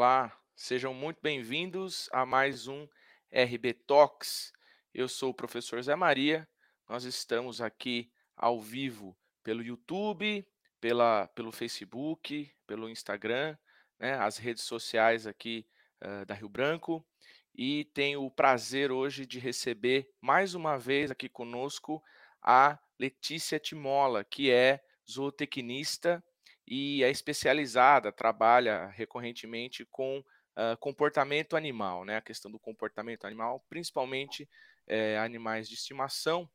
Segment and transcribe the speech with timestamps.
[0.00, 2.86] Olá, sejam muito bem-vindos a mais um
[3.32, 4.52] RB Talks.
[4.94, 6.48] Eu sou o professor Zé Maria.
[6.88, 10.46] Nós estamos aqui ao vivo pelo YouTube,
[10.80, 13.58] pela, pelo Facebook, pelo Instagram,
[13.98, 15.66] né, as redes sociais aqui
[16.00, 17.04] uh, da Rio Branco.
[17.52, 22.00] E tenho o prazer hoje de receber mais uma vez aqui conosco
[22.40, 24.80] a Letícia Timola, que é
[25.10, 26.22] zootecnista
[26.70, 32.16] e é especializada, trabalha recorrentemente com uh, comportamento animal, né?
[32.16, 34.48] A questão do comportamento animal, principalmente
[34.86, 36.48] é, animais de estimação,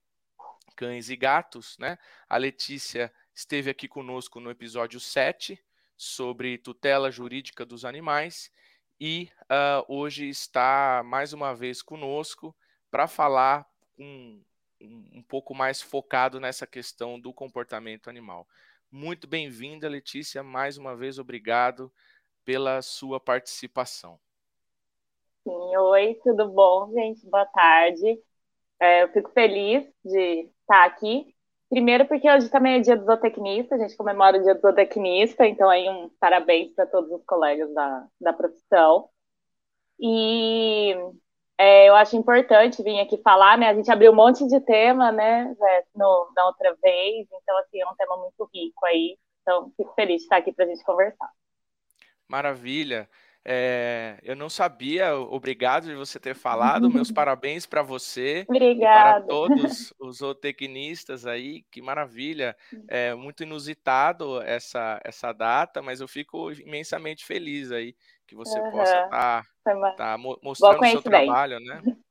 [0.75, 1.97] cães e gatos, né?
[2.29, 5.59] A Letícia esteve aqui conosco no episódio 7
[5.97, 8.51] sobre tutela jurídica dos animais
[8.99, 12.55] e uh, hoje está mais uma vez conosco
[12.91, 13.67] para falar
[13.97, 14.43] um,
[14.79, 18.47] um pouco mais focado nessa questão do comportamento animal.
[18.95, 20.43] Muito bem-vinda, Letícia.
[20.43, 21.91] Mais uma vez, obrigado
[22.45, 24.19] pela sua participação.
[25.43, 27.27] Sim, oi, tudo bom, gente?
[27.27, 28.19] Boa tarde.
[28.79, 31.35] É, eu fico feliz de estar aqui.
[31.71, 35.47] Primeiro, porque hoje também é dia do zootecnista, a gente comemora o dia do zootecnista,
[35.47, 39.09] então aí um parabéns para todos os colegas da, da profissão.
[39.99, 40.95] E
[41.57, 43.69] é, eu acho importante vir aqui falar, né?
[43.69, 45.55] A gente abriu um monte de tema, né,
[45.95, 49.17] no, outra vez, então, assim, é um tema muito rico aí.
[49.41, 51.29] Então, fico feliz de estar aqui para a gente conversar.
[52.27, 53.09] Maravilha.
[53.45, 56.89] É, eu não sabia, obrigado de você ter falado.
[56.89, 59.19] Meus parabéns para você Obrigada.
[59.19, 61.63] para todos os zootecnistas aí.
[61.69, 62.55] Que maravilha.
[62.87, 68.71] É muito inusitado essa, essa data, mas eu fico imensamente feliz aí que você uhum.
[68.71, 71.81] possa estar tá, tá mostrando o seu trabalho, né?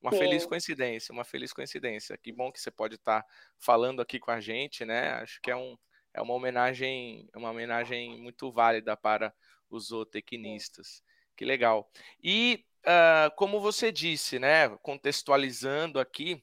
[0.00, 0.18] Uma Sim.
[0.18, 2.16] feliz coincidência, uma feliz coincidência.
[2.16, 5.10] Que bom que você pode estar tá falando aqui com a gente, né?
[5.14, 5.76] Acho que é, um,
[6.14, 9.34] é uma homenagem, uma homenagem muito válida para
[9.70, 11.02] os zootecnistas.
[11.36, 11.90] Que legal.
[12.22, 14.68] E uh, como você disse, né?
[14.82, 16.42] Contextualizando aqui,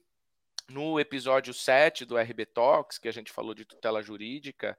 [0.68, 4.76] no episódio 7 do RB Talks, que a gente falou de tutela jurídica,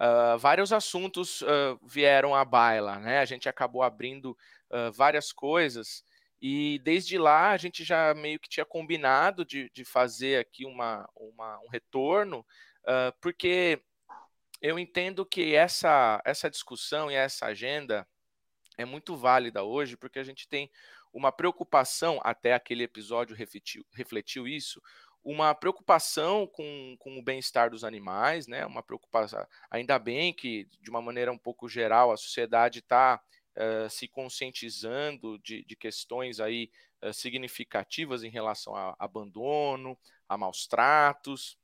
[0.00, 3.18] Uh, vários assuntos uh, vieram à baila, né?
[3.18, 4.30] A gente acabou abrindo
[4.70, 6.02] uh, várias coisas
[6.40, 11.06] e desde lá a gente já meio que tinha combinado de, de fazer aqui uma,
[11.14, 12.46] uma um retorno,
[13.20, 13.78] porque
[14.60, 18.06] eu entendo que essa, essa discussão e essa agenda
[18.76, 20.70] é muito válida hoje, porque a gente tem
[21.12, 24.80] uma preocupação, até aquele episódio refletiu, refletiu isso,
[25.22, 28.64] uma preocupação com, com o bem-estar dos animais, né?
[28.64, 29.46] Uma preocupação.
[29.70, 33.20] Ainda bem que, de uma maneira um pouco geral, a sociedade está
[33.56, 36.70] uh, eh, se conscientizando de, de questões aí
[37.02, 41.58] uh, significativas em relação a abandono, a maus tratos,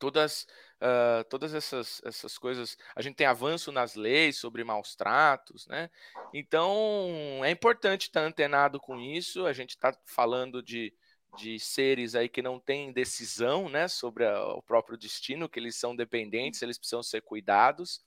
[0.00, 0.48] todas,
[0.80, 2.76] uh, todas essas, essas coisas.
[2.96, 5.88] A gente tem avanço nas leis sobre maus tratos, né?
[6.34, 9.46] Então é importante estar antenado com isso.
[9.46, 10.92] A gente está falando de
[11.36, 15.76] de seres aí que não têm decisão né, sobre a, o próprio destino, que eles
[15.76, 18.02] são dependentes, eles precisam ser cuidados,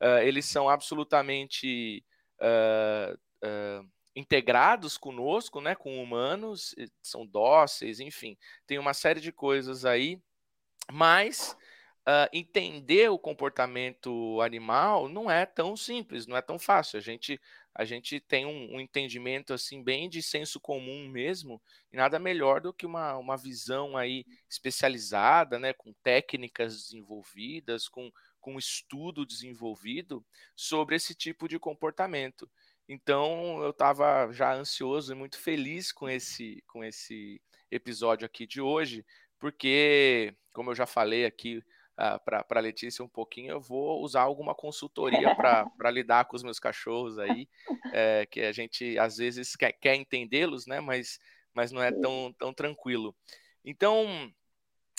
[0.00, 2.04] uh, eles são absolutamente
[2.40, 3.14] uh,
[3.44, 8.36] uh, integrados conosco, né, com humanos, são dóceis, enfim,
[8.66, 10.20] tem uma série de coisas aí,
[10.90, 11.56] mas
[12.04, 16.98] Uh, entender o comportamento animal não é tão simples, não é tão fácil.
[16.98, 17.40] A gente
[17.74, 21.60] a gente tem um, um, entendimento assim bem de senso comum mesmo,
[21.90, 28.12] e nada melhor do que uma, uma visão aí especializada, né, com técnicas desenvolvidas, com,
[28.40, 32.50] com estudo desenvolvido sobre esse tipo de comportamento.
[32.86, 37.40] Então eu estava já ansioso e muito feliz com esse, com esse
[37.70, 39.04] episódio aqui de hoje,
[39.42, 41.58] porque, como eu já falei aqui
[41.98, 46.44] uh, para a Letícia um pouquinho, eu vou usar alguma consultoria para lidar com os
[46.44, 47.48] meus cachorros aí,
[47.92, 50.78] é, que a gente às vezes quer, quer entendê-los, né?
[50.78, 51.18] Mas,
[51.52, 53.12] mas não é tão, tão tranquilo.
[53.64, 54.32] Então,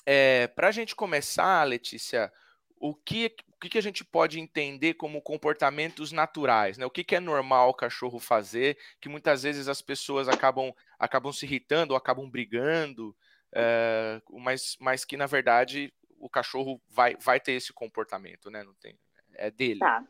[0.05, 2.29] é, para a gente começar, Letícia,
[2.77, 6.85] o que, o que a gente pode entender como comportamentos naturais, né?
[6.85, 11.31] O que, que é normal o cachorro fazer, que muitas vezes as pessoas acabam, acabam
[11.31, 13.15] se irritando ou acabam brigando,
[13.55, 18.63] é, mas, mas que na verdade o cachorro vai, vai ter esse comportamento, né?
[18.63, 18.97] Não tem,
[19.35, 19.79] é dele.
[19.79, 20.03] Tá.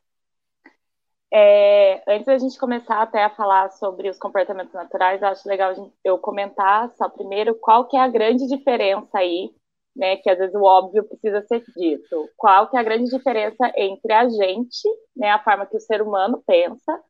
[1.36, 5.74] É, antes da gente começar até a falar sobre os comportamentos naturais, acho legal
[6.04, 9.50] eu comentar só primeiro qual que é a grande diferença aí,
[9.96, 10.18] né?
[10.18, 12.30] Que às vezes o óbvio precisa ser dito.
[12.38, 15.32] Qual que é a grande diferença entre a gente, né?
[15.32, 17.04] A forma que o ser humano pensa,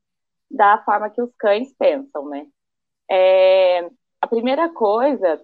[0.50, 2.48] da forma que os cães pensam, né?
[3.12, 3.90] É,
[4.22, 5.38] a primeira coisa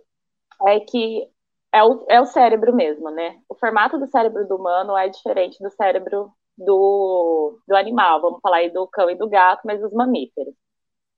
[0.68, 1.28] é que
[1.74, 3.40] é o, é o cérebro mesmo, né?
[3.50, 8.58] O formato do cérebro do humano é diferente do cérebro do, do animal, vamos falar
[8.58, 10.54] aí do cão e do gato, mas dos mamíferos.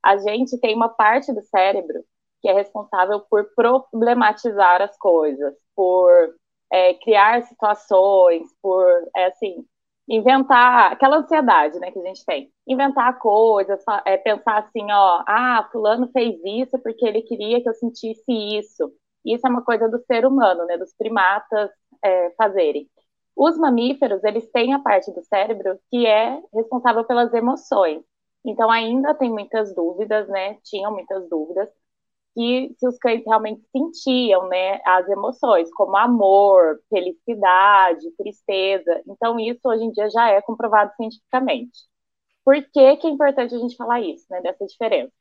[0.03, 2.03] A gente tem uma parte do cérebro
[2.41, 6.09] que é responsável por problematizar as coisas, por
[6.71, 8.85] é, criar situações, por,
[9.15, 9.65] é, assim,
[10.09, 12.51] inventar aquela ansiedade, né, que a gente tem.
[12.67, 17.73] Inventar coisas, é, pensar assim, ó, ah, fulano fez isso porque ele queria que eu
[17.73, 18.91] sentisse isso.
[19.25, 21.69] Isso é uma coisa do ser humano, né, dos primatas
[22.03, 22.89] é, fazerem.
[23.35, 28.03] Os mamíferos, eles têm a parte do cérebro que é responsável pelas emoções.
[28.45, 30.55] Então, ainda tem muitas dúvidas, né?
[30.63, 31.69] Tinham muitas dúvidas
[32.35, 39.01] que se os cães realmente sentiam, né, as emoções, como amor, felicidade, tristeza.
[39.07, 41.77] Então, isso hoje em dia já é comprovado cientificamente.
[42.45, 45.13] Por que, que é importante a gente falar isso, né, dessa diferença?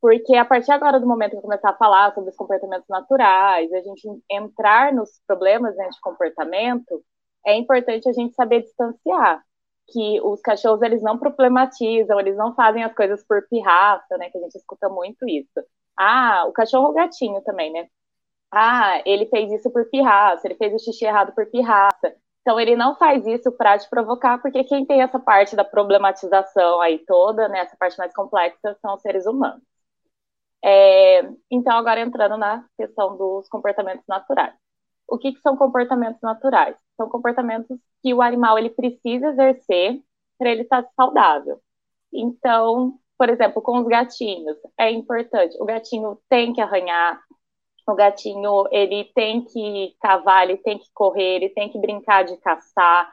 [0.00, 3.72] Porque a partir agora do momento que eu começar a falar sobre os comportamentos naturais,
[3.72, 7.02] a gente entrar nos problemas né, de comportamento,
[7.44, 9.42] é importante a gente saber distanciar
[9.90, 14.30] que os cachorros eles não problematizam, eles não fazem as coisas por pirraça, né?
[14.30, 15.60] Que a gente escuta muito isso.
[15.96, 17.88] Ah, o cachorro o gatinho também, né?
[18.52, 22.14] Ah, ele fez isso por pirraça, ele fez o xixi errado por pirraça.
[22.42, 26.80] Então ele não faz isso para te provocar, porque quem tem essa parte da problematização
[26.80, 29.62] aí toda, né, essa parte mais complexa, são os seres humanos.
[30.64, 34.54] É, então, agora entrando na questão dos comportamentos naturais.
[35.08, 36.76] O que, que são comportamentos naturais?
[36.96, 40.02] São comportamentos que o animal ele precisa exercer
[40.38, 41.60] para ele estar saudável.
[42.12, 45.56] Então, por exemplo, com os gatinhos, é importante.
[45.60, 47.20] O gatinho tem que arranhar,
[47.88, 52.36] o gatinho ele tem que cavar, ele tem que correr, ele tem que brincar de
[52.38, 53.12] caçar.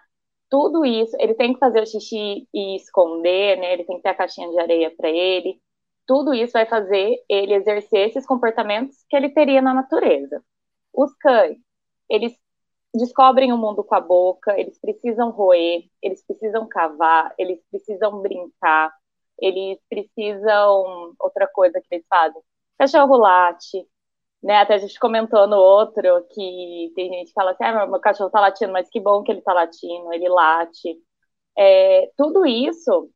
[0.50, 3.74] Tudo isso, ele tem que fazer o xixi e esconder, né?
[3.74, 5.60] Ele tem que ter a caixinha de areia para ele
[6.06, 10.44] tudo isso vai fazer ele exercer esses comportamentos que ele teria na natureza.
[10.94, 11.58] Os cães,
[12.10, 12.34] eles
[12.94, 18.94] descobrem o mundo com a boca, eles precisam roer, eles precisam cavar, eles precisam brincar,
[19.40, 21.14] eles precisam.
[21.20, 22.42] Outra coisa que eles fazem:
[22.78, 23.88] cachorro late.
[24.44, 28.00] Né, até a gente comentou no outro que tem gente que fala assim: ah, meu
[28.00, 30.98] cachorro tá latindo, mas que bom que ele tá latindo, ele late.
[31.58, 33.10] É, tudo isso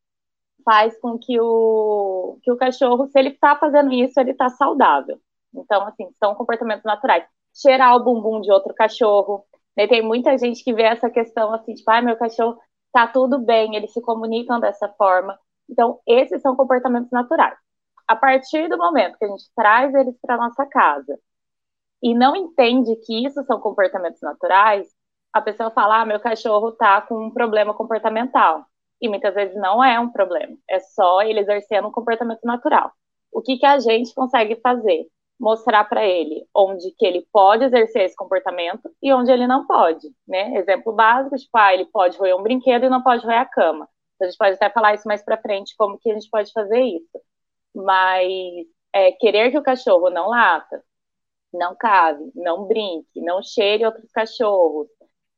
[0.69, 5.19] faz com que o, que o cachorro, se ele está fazendo isso, ele está saudável.
[5.51, 7.25] Então, assim, são comportamentos naturais.
[7.55, 9.43] Cheirar o bumbum de outro cachorro.
[9.75, 9.87] Né?
[9.87, 12.55] Tem muita gente que vê essa questão assim, tipo, ah, meu cachorro
[12.93, 15.39] tá tudo bem, eles se comunicam dessa forma.
[15.67, 17.57] Então, esses são comportamentos naturais.
[18.07, 21.17] A partir do momento que a gente traz eles para nossa casa
[22.03, 24.87] e não entende que isso são comportamentos naturais,
[25.33, 28.68] a pessoa fala: ah, meu cachorro tá com um problema comportamental
[29.01, 32.91] e muitas vezes não é um problema, é só ele exercendo um comportamento natural.
[33.31, 35.07] O que, que a gente consegue fazer?
[35.39, 40.07] Mostrar para ele onde que ele pode exercer esse comportamento e onde ele não pode,
[40.27, 40.57] né?
[40.57, 43.87] Exemplo básico, tipo, ah, ele pode roer um brinquedo e não pode roer a cama.
[44.21, 46.81] A gente pode até falar isso mais para frente, como que a gente pode fazer
[46.81, 47.21] isso.
[47.73, 48.27] Mas
[48.93, 50.83] é, querer que o cachorro não lata,
[51.53, 54.87] não cave, não brinque, não cheire outros cachorros,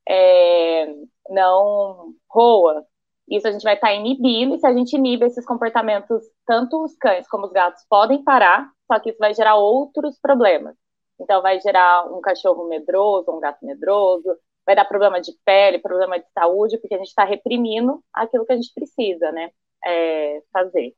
[0.07, 0.87] é,
[1.29, 2.85] não roa,
[3.31, 6.83] isso a gente vai estar tá inibindo, e se a gente inibe esses comportamentos, tanto
[6.83, 10.75] os cães como os gatos podem parar, só que isso vai gerar outros problemas.
[11.19, 14.35] Então, vai gerar um cachorro medroso, um gato medroso,
[14.65, 18.53] vai dar problema de pele, problema de saúde, porque a gente está reprimindo aquilo que
[18.53, 19.51] a gente precisa, né,
[19.85, 20.93] é, fazer.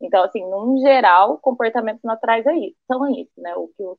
[0.00, 2.52] Então, assim, num geral, comportamentos naturais é
[2.86, 3.98] são isso, né, o que os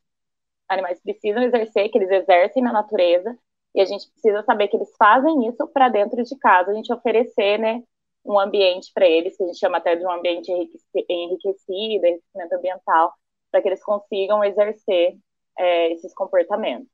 [0.68, 3.38] animais precisam exercer, que eles exercem na natureza,
[3.74, 6.92] e a gente precisa saber que eles fazem isso para dentro de casa, a gente
[6.92, 7.84] oferecer, né,
[8.26, 13.14] um ambiente para eles, que a gente chama até de um ambiente enriquecido, enriquecimento ambiental,
[13.52, 15.18] para que eles consigam exercer
[15.58, 16.88] é, esses comportamentos.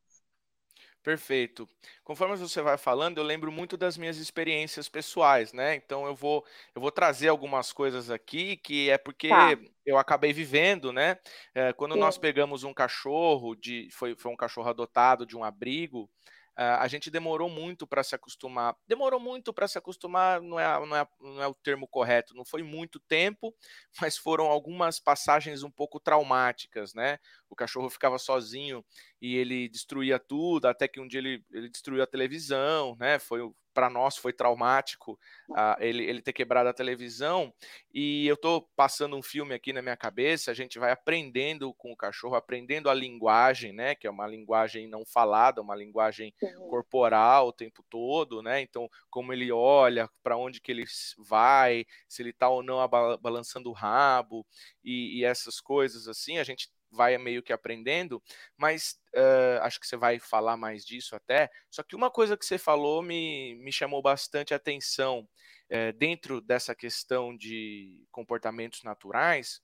[1.05, 1.69] Perfeito.
[2.03, 5.75] Conforme você vai falando, eu lembro muito das minhas experiências pessoais, né?
[5.75, 9.55] Então eu vou eu vou trazer algumas coisas aqui que é porque tá.
[9.85, 11.19] eu acabei vivendo, né?
[11.53, 11.99] É, quando Sim.
[11.99, 16.09] nós pegamos um cachorro de foi, foi um cachorro adotado de um abrigo,
[16.55, 18.75] a gente demorou muito para se acostumar.
[18.87, 22.45] Demorou muito para se acostumar, não é, não, é, não é o termo correto, não
[22.45, 23.53] foi muito tempo,
[24.01, 27.19] mas foram algumas passagens um pouco traumáticas, né?
[27.49, 28.85] O cachorro ficava sozinho
[29.21, 33.19] e ele destruía tudo, até que um dia ele, ele destruiu a televisão, né?
[33.19, 33.41] Foi
[33.75, 37.53] para nós foi traumático uh, ele, ele ter quebrado a televisão.
[37.93, 41.91] E eu estou passando um filme aqui na minha cabeça, a gente vai aprendendo com
[41.91, 43.93] o cachorro, aprendendo a linguagem, né?
[43.93, 46.33] Que é uma linguagem não falada, uma linguagem
[46.69, 48.61] corporal o tempo todo, né?
[48.61, 50.85] Então, como ele olha, para onde que ele
[51.17, 52.77] vai, se ele está ou não
[53.19, 54.45] balançando o rabo
[54.83, 58.21] e, e essas coisas assim, a gente vai meio que aprendendo,
[58.57, 61.49] mas uh, acho que você vai falar mais disso até.
[61.69, 65.27] Só que uma coisa que você falou me, me chamou bastante atenção
[65.69, 69.61] uh, dentro dessa questão de comportamentos naturais,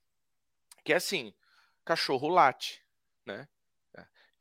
[0.83, 1.33] que é assim,
[1.85, 2.83] cachorro late,
[3.25, 3.47] né?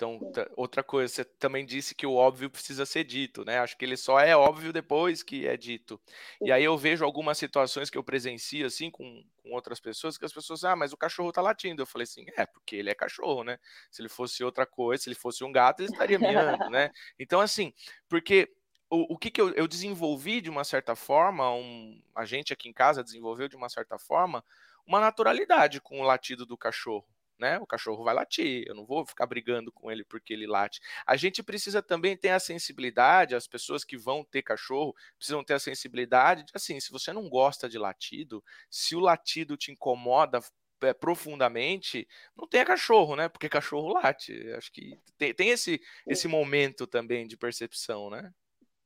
[0.01, 0.19] Então,
[0.57, 3.59] outra coisa, você também disse que o óbvio precisa ser dito, né?
[3.59, 6.01] Acho que ele só é óbvio depois que é dito.
[6.41, 10.25] E aí eu vejo algumas situações que eu presencio, assim, com, com outras pessoas, que
[10.25, 11.83] as pessoas, ah, mas o cachorro tá latindo.
[11.83, 13.59] Eu falei assim, é, porque ele é cachorro, né?
[13.91, 16.91] Se ele fosse outra coisa, se ele fosse um gato, ele estaria miando, né?
[17.19, 17.71] Então, assim,
[18.09, 18.51] porque
[18.89, 22.71] o, o que, que eu, eu desenvolvi de uma certa forma, um, a gente aqui
[22.71, 24.43] em casa desenvolveu de uma certa forma,
[24.87, 27.07] uma naturalidade com o latido do cachorro
[27.41, 27.59] né?
[27.59, 30.81] O cachorro vai latir, eu não vou ficar brigando com ele porque ele late.
[31.07, 35.55] A gente precisa também ter a sensibilidade, as pessoas que vão ter cachorro precisam ter
[35.55, 40.41] a sensibilidade de, assim, se você não gosta de latido, se o latido te incomoda
[40.83, 42.07] é, profundamente,
[42.37, 43.29] não tenha cachorro, né?
[43.29, 44.33] Porque cachorro late.
[44.53, 48.33] Acho que tem, tem esse, esse momento também de percepção, né?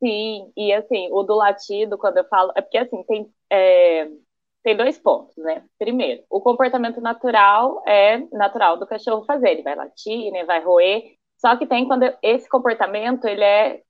[0.02, 3.32] Sim, e assim, o do latido, quando eu falo, é porque assim, tem.
[3.50, 4.08] É
[4.64, 5.64] tem dois pontos, né?
[5.78, 11.02] Primeiro, o comportamento natural é natural do cachorro fazer, ele vai latir, né, vai roer,
[11.38, 13.82] só que tem quando esse comportamento ele é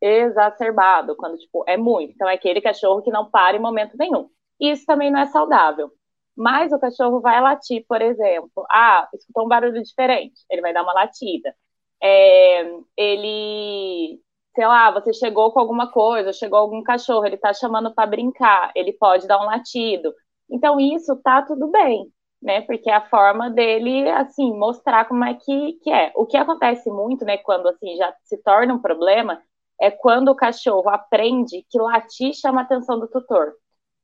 [0.00, 2.12] exacerbado, quando tipo é muito.
[2.12, 4.28] Então é aquele cachorro que não para em momento nenhum.
[4.58, 5.90] Isso também não é saudável.
[6.36, 8.64] Mas o cachorro vai latir, por exemplo.
[8.70, 11.54] Ah, escutou um barulho diferente, ele vai dar uma latida.
[12.02, 12.62] É,
[12.96, 14.20] ele
[14.54, 18.72] sei lá, você chegou com alguma coisa, chegou algum cachorro, ele tá chamando para brincar,
[18.74, 20.14] ele pode dar um latido.
[20.50, 22.06] Então isso tá tudo bem,
[22.42, 22.60] né?
[22.62, 26.12] Porque é a forma dele assim mostrar como é que, que é.
[26.14, 29.42] O que acontece muito, né, quando assim já se torna um problema,
[29.80, 33.54] é quando o cachorro aprende que latir chama a atenção do tutor.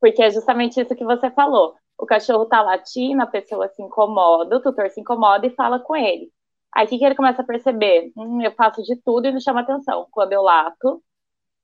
[0.00, 1.74] Porque é justamente isso que você falou.
[1.98, 5.94] O cachorro tá latindo, a pessoa se incomoda, o tutor se incomoda e fala com
[5.94, 6.30] ele.
[6.74, 8.12] Aí o que, que ele começa a perceber?
[8.16, 10.06] Hum, eu faço de tudo e não chama atenção.
[10.10, 11.02] Quando eu lato,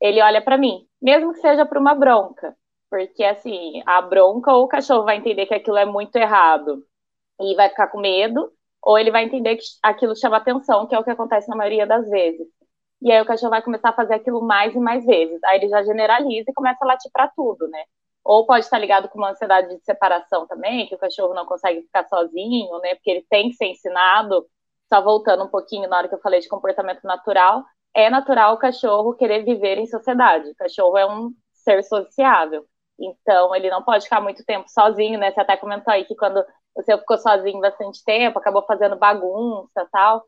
[0.01, 2.57] ele olha para mim, mesmo que seja por uma bronca.
[2.91, 6.85] Porque, assim, a bronca, ou o cachorro vai entender que aquilo é muito errado
[7.41, 10.99] e vai ficar com medo, ou ele vai entender que aquilo chama atenção, que é
[10.99, 12.47] o que acontece na maioria das vezes.
[13.03, 15.43] E aí o cachorro vai começar a fazer aquilo mais e mais vezes.
[15.45, 17.85] Aí ele já generaliza e começa a latir para tudo, né?
[18.25, 21.83] Ou pode estar ligado com uma ansiedade de separação também, que o cachorro não consegue
[21.83, 22.95] ficar sozinho, né?
[22.95, 24.47] Porque ele tem que ser ensinado
[24.89, 27.65] só voltando um pouquinho na hora que eu falei de comportamento natural,
[27.95, 30.51] é natural o cachorro querer viver em sociedade.
[30.51, 32.65] O cachorro é um ser sociável.
[32.99, 35.31] Então, ele não pode ficar muito tempo sozinho, né?
[35.33, 36.43] Você até comentou aí que quando
[36.75, 40.25] você ficou sozinho bastante tempo, acabou fazendo bagunça tal.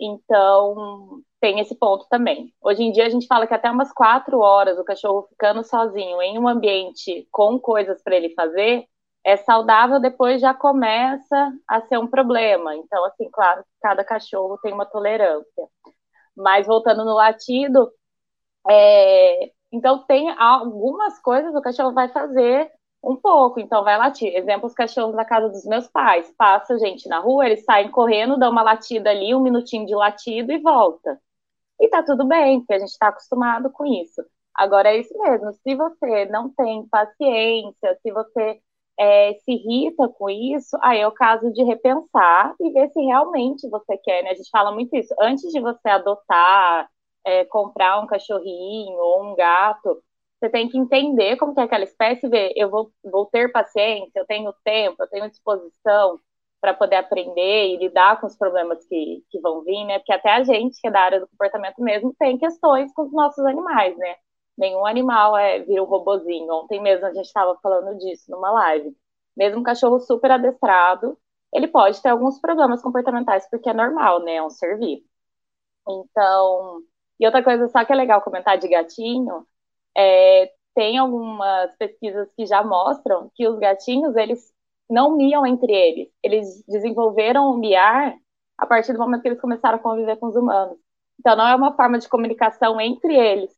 [0.00, 2.52] Então, tem esse ponto também.
[2.60, 6.22] Hoje em dia, a gente fala que até umas quatro horas o cachorro ficando sozinho
[6.22, 8.86] em um ambiente com coisas para ele fazer
[9.24, 12.74] é saudável, depois já começa a ser um problema.
[12.76, 15.68] Então, assim, claro, cada cachorro tem uma tolerância.
[16.36, 17.90] Mas voltando no latido,
[18.68, 22.70] é, então tem algumas coisas o cachorro vai fazer
[23.02, 24.34] um pouco, então vai latir.
[24.34, 26.32] Exemplo, os cachorros da casa dos meus pais.
[26.36, 30.52] Passa gente na rua, eles saem correndo, dão uma latida ali, um minutinho de latido
[30.52, 31.20] e volta.
[31.80, 34.22] E tá tudo bem, porque a gente está acostumado com isso.
[34.54, 38.60] Agora é isso mesmo, se você não tem paciência, se você
[38.98, 43.68] é, se irrita com isso, aí é o caso de repensar e ver se realmente
[43.68, 44.30] você quer, né?
[44.30, 45.14] A gente fala muito isso.
[45.20, 46.88] Antes de você adotar,
[47.24, 50.02] é, comprar um cachorrinho ou um gato,
[50.40, 54.20] você tem que entender como que é aquela espécie ver, eu vou, vou ter paciência,
[54.20, 56.18] eu tenho tempo, eu tenho disposição
[56.60, 59.98] para poder aprender e lidar com os problemas que, que vão vir, né?
[59.98, 63.12] Porque até a gente, que é da área do comportamento mesmo, tem questões com os
[63.12, 64.16] nossos animais, né?
[64.58, 66.52] Nenhum animal é, vira um robozinho.
[66.52, 68.94] Ontem mesmo a gente estava falando disso numa live.
[69.36, 71.16] Mesmo um cachorro super adestrado,
[71.54, 74.36] ele pode ter alguns problemas comportamentais, porque é normal, né?
[74.36, 75.04] É um ser vivo.
[75.88, 76.82] Então,
[77.20, 79.46] e outra coisa só que é legal comentar de gatinho,
[79.96, 84.52] é, tem algumas pesquisas que já mostram que os gatinhos, eles
[84.90, 86.08] não miam entre eles.
[86.22, 88.14] Eles desenvolveram o miar
[88.58, 90.78] a partir do momento que eles começaram a conviver com os humanos.
[91.20, 93.57] Então, não é uma forma de comunicação entre eles,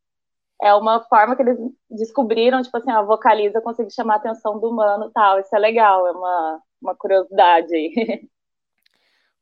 [0.62, 4.68] é uma forma que eles descobriram, tipo assim, a vocaliza consegue chamar a atenção do
[4.68, 5.40] humano tal.
[5.40, 8.28] Isso é legal, é uma, uma curiosidade aí.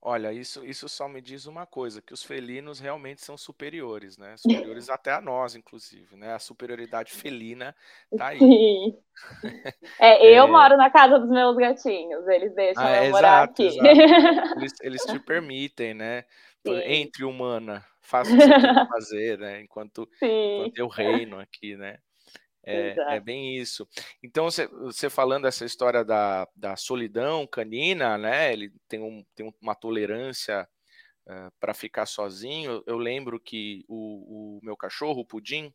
[0.00, 4.36] Olha, isso, isso só me diz uma coisa, que os felinos realmente são superiores, né?
[4.36, 6.34] Superiores até a nós, inclusive, né?
[6.34, 7.74] A superioridade felina
[8.16, 8.38] tá aí.
[8.38, 8.96] Sim.
[9.98, 10.46] É, eu é...
[10.46, 13.66] moro na casa dos meus gatinhos, eles deixam ah, eu é, morar exato, aqui.
[13.66, 14.58] Exato.
[14.60, 16.24] Eles, eles te permitem, né?
[16.64, 16.80] Sim.
[16.84, 19.60] Entre humana, faça o que você tem que fazer, né?
[19.60, 21.98] Enquanto, enquanto eu reino aqui, né?
[22.64, 23.88] É, é, bem isso.
[24.22, 28.52] Então, você falando essa história da, da solidão canina, né?
[28.52, 30.68] Ele tem, um, tem uma tolerância
[31.26, 32.82] uh, eh, para ficar sozinho.
[32.86, 35.72] Eu lembro que o, o, meu cachorro, o Pudim,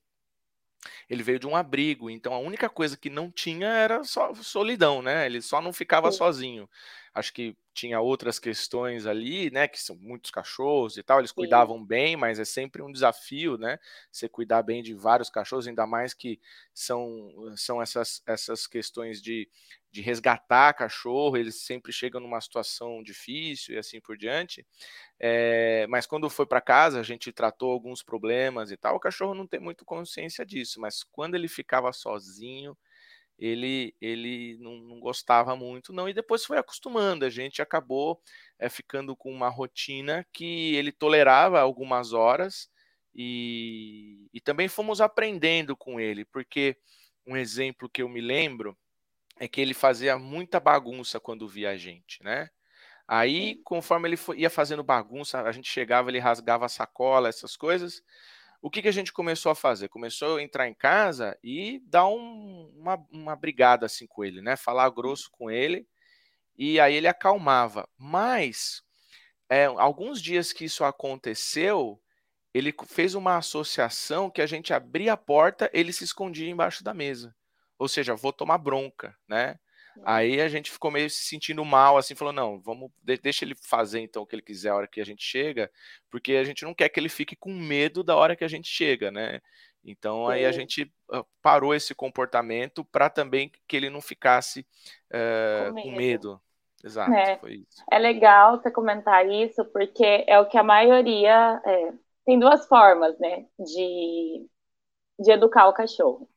[1.09, 5.01] ele veio de um abrigo, então a única coisa que não tinha era só solidão,
[5.01, 5.25] né?
[5.25, 6.17] Ele só não ficava Sim.
[6.17, 6.69] sozinho.
[7.13, 9.67] Acho que tinha outras questões ali, né?
[9.67, 11.35] Que são muitos cachorros e tal, eles Sim.
[11.37, 13.77] cuidavam bem, mas é sempre um desafio, né?
[14.11, 16.39] Você cuidar bem de vários cachorros, ainda mais que
[16.73, 19.49] são, são essas, essas questões de,
[19.91, 24.65] de resgatar cachorro, eles sempre chegam numa situação difícil e assim por diante.
[25.19, 28.95] É, mas quando foi para casa, a gente tratou alguns problemas e tal.
[28.95, 32.77] O cachorro não tem muito consciência disso, mas quando ele ficava sozinho,
[33.37, 37.25] ele, ele não, não, gostava muito, não, e depois foi acostumando.
[37.25, 38.21] A gente acabou
[38.59, 42.69] é, ficando com uma rotina que ele tolerava algumas horas
[43.15, 46.77] e, e também fomos aprendendo com ele, porque
[47.25, 48.77] um exemplo que eu me lembro
[49.39, 52.49] é que ele fazia muita bagunça quando via a gente, né?
[53.07, 58.01] Aí, conforme ele ia fazendo bagunça, a gente chegava, ele rasgava a sacola, essas coisas.
[58.63, 59.89] O que, que a gente começou a fazer?
[59.89, 64.55] Começou a entrar em casa e dar um, uma, uma brigada assim com ele, né?
[64.55, 65.85] Falar grosso com ele
[66.57, 67.85] e aí ele acalmava.
[67.97, 68.81] Mas
[69.49, 72.01] é, alguns dias que isso aconteceu,
[72.53, 76.93] ele fez uma associação que a gente abria a porta, ele se escondia embaixo da
[76.93, 77.35] mesa.
[77.77, 79.59] Ou seja, vou tomar bronca, né?
[80.03, 83.99] Aí a gente ficou meio se sentindo mal, assim, falou: não, vamos, deixa ele fazer
[83.99, 85.71] então o que ele quiser a hora que a gente chega,
[86.09, 88.67] porque a gente não quer que ele fique com medo da hora que a gente
[88.67, 89.39] chega, né?
[89.85, 90.91] Então aí a gente
[91.41, 94.65] parou esse comportamento para também que ele não ficasse
[95.11, 95.83] uh, com, medo.
[95.83, 96.41] com, medo.
[96.83, 97.39] Exato, é.
[97.91, 101.61] É legal você comentar isso, porque é o que a maioria.
[101.65, 101.93] É,
[102.25, 104.47] tem duas formas, né, de,
[105.19, 106.29] de educar o cachorro.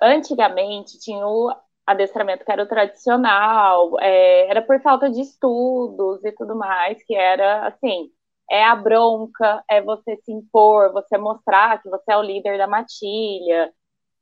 [0.00, 1.52] Antigamente tinha o
[1.92, 7.14] adestramento que era o tradicional, é, era por falta de estudos e tudo mais, que
[7.14, 8.10] era assim,
[8.50, 12.66] é a bronca, é você se impor, você mostrar que você é o líder da
[12.66, 13.72] matilha.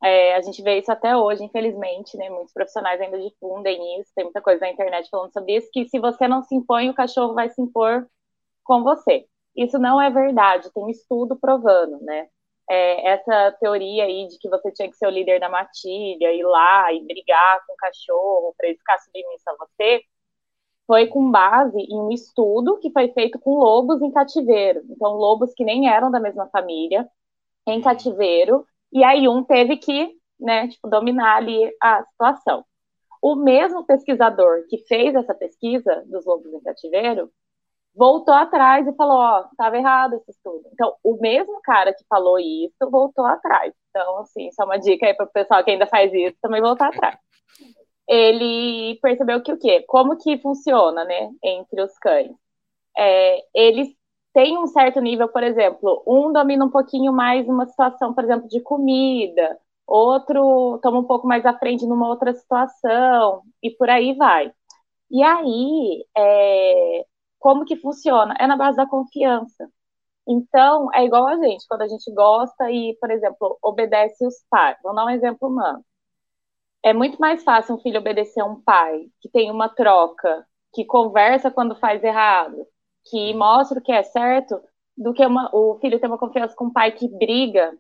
[0.03, 2.31] É, a gente vê isso até hoje, infelizmente, né?
[2.31, 5.99] Muitos profissionais ainda difundem isso, tem muita coisa na internet falando sobre isso, que se
[5.99, 8.07] você não se impõe, o cachorro vai se impor
[8.65, 9.27] com você.
[9.57, 12.29] Isso não é verdade, tem um estudo provando, né?
[12.69, 16.45] É, essa teoria aí de que você tinha que ser o líder da matilha, ir
[16.45, 20.03] lá e brigar com o cachorro para ele ficar submisso a você,
[20.87, 24.83] foi com base em um estudo que foi feito com lobos em cativeiro.
[24.91, 27.09] Então, lobos que nem eram da mesma família,
[27.67, 32.65] em cativeiro, e aí um teve que, né, tipo, dominar ali a situação.
[33.21, 37.31] O mesmo pesquisador que fez essa pesquisa dos lobos em cativeiro
[37.99, 40.63] voltou atrás e falou, ó, oh, estava errado esse estudo.
[40.73, 43.75] Então, o mesmo cara que falou isso voltou atrás.
[43.91, 46.89] Então, assim, só uma dica aí para o pessoal que ainda faz isso, também voltar
[46.89, 47.19] atrás.
[48.07, 49.85] Ele percebeu que o quê?
[49.89, 52.31] Como que funciona, né, entre os cães?
[52.97, 53.89] É, eles
[54.33, 58.49] têm um certo nível, por exemplo, um domina um pouquinho mais uma situação, por exemplo,
[58.49, 64.15] de comida, outro toma um pouco mais à frente numa outra situação, e por aí
[64.15, 64.53] vai.
[65.11, 67.07] E aí, é,
[67.39, 68.35] como que funciona?
[68.39, 69.71] É na base da confiança.
[70.29, 74.77] Então, é igual a gente, quando a gente gosta e, por exemplo, obedece os pais.
[74.83, 75.85] Vou dar um exemplo humano.
[76.83, 80.85] É muito mais fácil um filho obedecer a um pai que tem uma troca, que
[80.85, 82.67] conversa quando faz errado,
[83.11, 84.61] que mostra o que é certo,
[84.97, 87.77] do que uma, o filho ter uma confiança com um pai que briga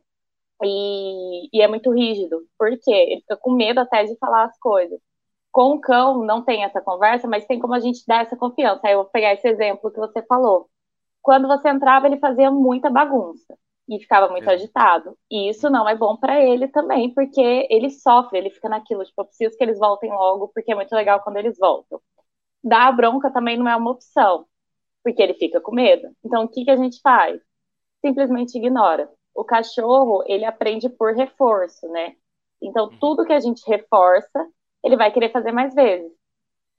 [0.63, 2.47] e, e é muito rígido.
[2.59, 2.93] Por quê?
[2.93, 5.01] Ele fica com medo até de falar as coisas
[5.59, 8.87] com o cão não tem essa conversa, mas tem como a gente dar essa confiança.
[8.87, 10.71] Aí eu vou pegar esse exemplo que você falou.
[11.21, 14.55] Quando você entrava, ele fazia muita bagunça e ficava muito é.
[14.55, 15.19] agitado.
[15.29, 19.21] E isso não é bom para ele também, porque ele sofre, ele fica naquilo, tipo,
[19.21, 22.01] eu preciso que eles voltem logo, porque é muito legal quando eles voltam.
[22.63, 24.47] Dar a bronca também não é uma opção,
[25.03, 26.07] porque ele fica com medo.
[26.25, 27.41] Então, o que, que a gente faz?
[28.01, 29.11] Simplesmente ignora.
[29.35, 32.15] O cachorro, ele aprende por reforço, né?
[32.63, 32.99] Então, uhum.
[33.01, 34.47] tudo que a gente reforça,
[34.85, 36.13] ele vai querer fazer mais vezes.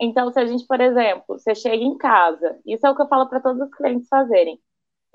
[0.01, 3.07] Então, se a gente, por exemplo, você chega em casa, isso é o que eu
[3.07, 4.59] falo para todos os clientes fazerem.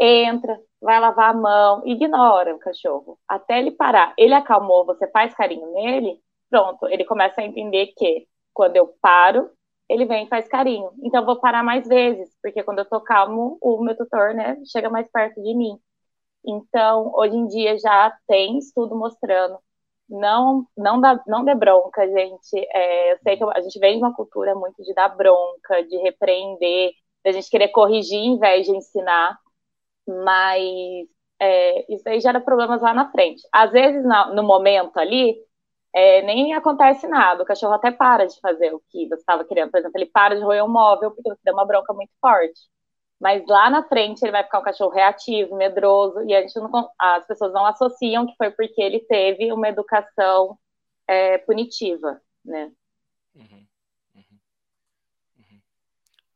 [0.01, 4.15] Entra, vai lavar a mão, ignora o cachorro até ele parar.
[4.19, 6.21] Ele acalmou, você faz carinho nele,
[6.51, 9.51] pronto, ele começa a entender que quando eu paro,
[9.89, 10.91] ele vem e faz carinho.
[11.03, 14.59] Então, eu vou parar mais vezes, porque quando eu tô calmo, o meu tutor, né,
[14.71, 15.79] chega mais perto de mim.
[16.47, 19.59] Então, hoje em dia já tem estudo mostrando
[20.09, 22.57] não não dá, não dê bronca, gente.
[22.73, 25.97] É, eu sei que a gente vem de uma cultura muito de dar bronca, de
[25.99, 26.93] repreender,
[27.25, 29.39] de a gente querer corrigir em vez de ensinar,
[30.07, 30.63] mas
[31.41, 33.43] é, isso aí gera problemas lá na frente.
[33.53, 35.37] Às vezes, no momento ali,
[35.95, 37.43] é, nem acontece nada.
[37.43, 39.71] O cachorro até para de fazer o que você estava querendo.
[39.71, 42.61] Por exemplo, ele para de roer um móvel porque você deu uma bronca muito forte.
[43.21, 46.91] Mas lá na frente ele vai ficar um cachorro reativo, medroso, e a gente não,
[46.99, 50.59] as pessoas não associam que foi porque ele teve uma educação
[51.07, 52.73] é, punitiva, né?
[53.35, 53.67] Uhum,
[54.15, 54.39] uhum,
[55.39, 55.61] uhum.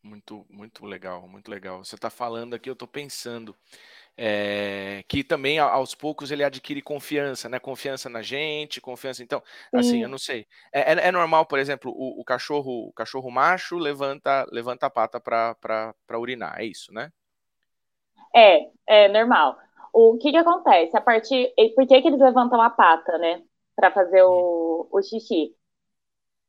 [0.02, 1.84] Muito, muito legal, muito legal.
[1.84, 3.54] Você está falando aqui, eu estou pensando
[4.20, 7.60] é, que também aos poucos ele adquire confiança, né?
[7.60, 9.22] Confiança na gente, confiança.
[9.22, 9.40] Então,
[9.72, 10.44] assim, eu não sei.
[10.72, 14.90] É, é, é normal, por exemplo, o, o, cachorro, o cachorro macho levanta, levanta a
[14.90, 17.12] pata para urinar, é isso, né?
[18.34, 19.56] É, é normal.
[19.92, 20.96] O que que acontece?
[20.96, 23.40] A partir, por que que eles levantam a pata, né?
[23.76, 25.54] Para fazer o, o xixi?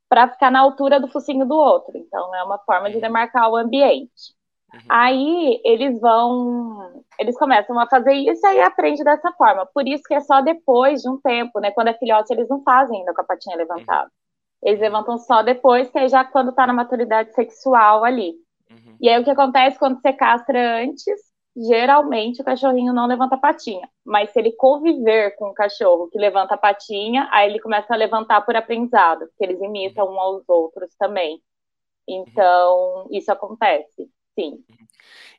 [0.10, 1.96] Para ficar na altura do focinho do outro.
[1.96, 3.02] Então, é uma forma de uhum.
[3.02, 4.39] demarcar o ambiente.
[4.74, 4.80] Uhum.
[4.88, 9.66] Aí eles vão, eles começam a fazer isso e aí aprende dessa forma.
[9.74, 11.72] Por isso que é só depois de um tempo, né?
[11.72, 14.06] Quando é filhote, eles não fazem ainda com a patinha levantada.
[14.06, 14.70] Uhum.
[14.70, 18.34] Eles levantam só depois, que é já quando tá na maturidade sexual ali.
[18.70, 18.98] Uhum.
[19.02, 21.20] E aí o que acontece quando você castra antes,
[21.56, 23.90] geralmente o cachorrinho não levanta a patinha.
[24.06, 27.98] Mas se ele conviver com o cachorro que levanta a patinha, aí ele começa a
[27.98, 30.14] levantar por aprendizado, porque eles imitam uhum.
[30.14, 31.42] um aos outros também.
[32.08, 32.26] Uhum.
[32.28, 34.10] Então, isso acontece.
[34.40, 34.64] Sim.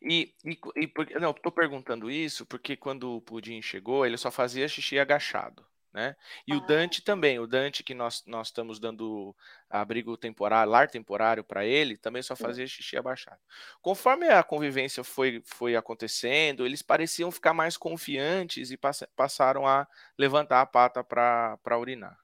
[0.02, 4.30] E, e, e porque, não, estou perguntando isso porque quando o Pudim chegou, ele só
[4.30, 6.16] fazia xixi agachado, né?
[6.46, 6.56] E ah.
[6.56, 9.34] o Dante também, o Dante que nós, nós estamos dando
[9.68, 13.40] abrigo temporário, lar temporário para ele, também só fazia xixi abaixado.
[13.80, 19.86] Conforme a convivência foi, foi acontecendo, eles pareciam ficar mais confiantes e pass, passaram a
[20.18, 22.18] levantar a pata para urinar.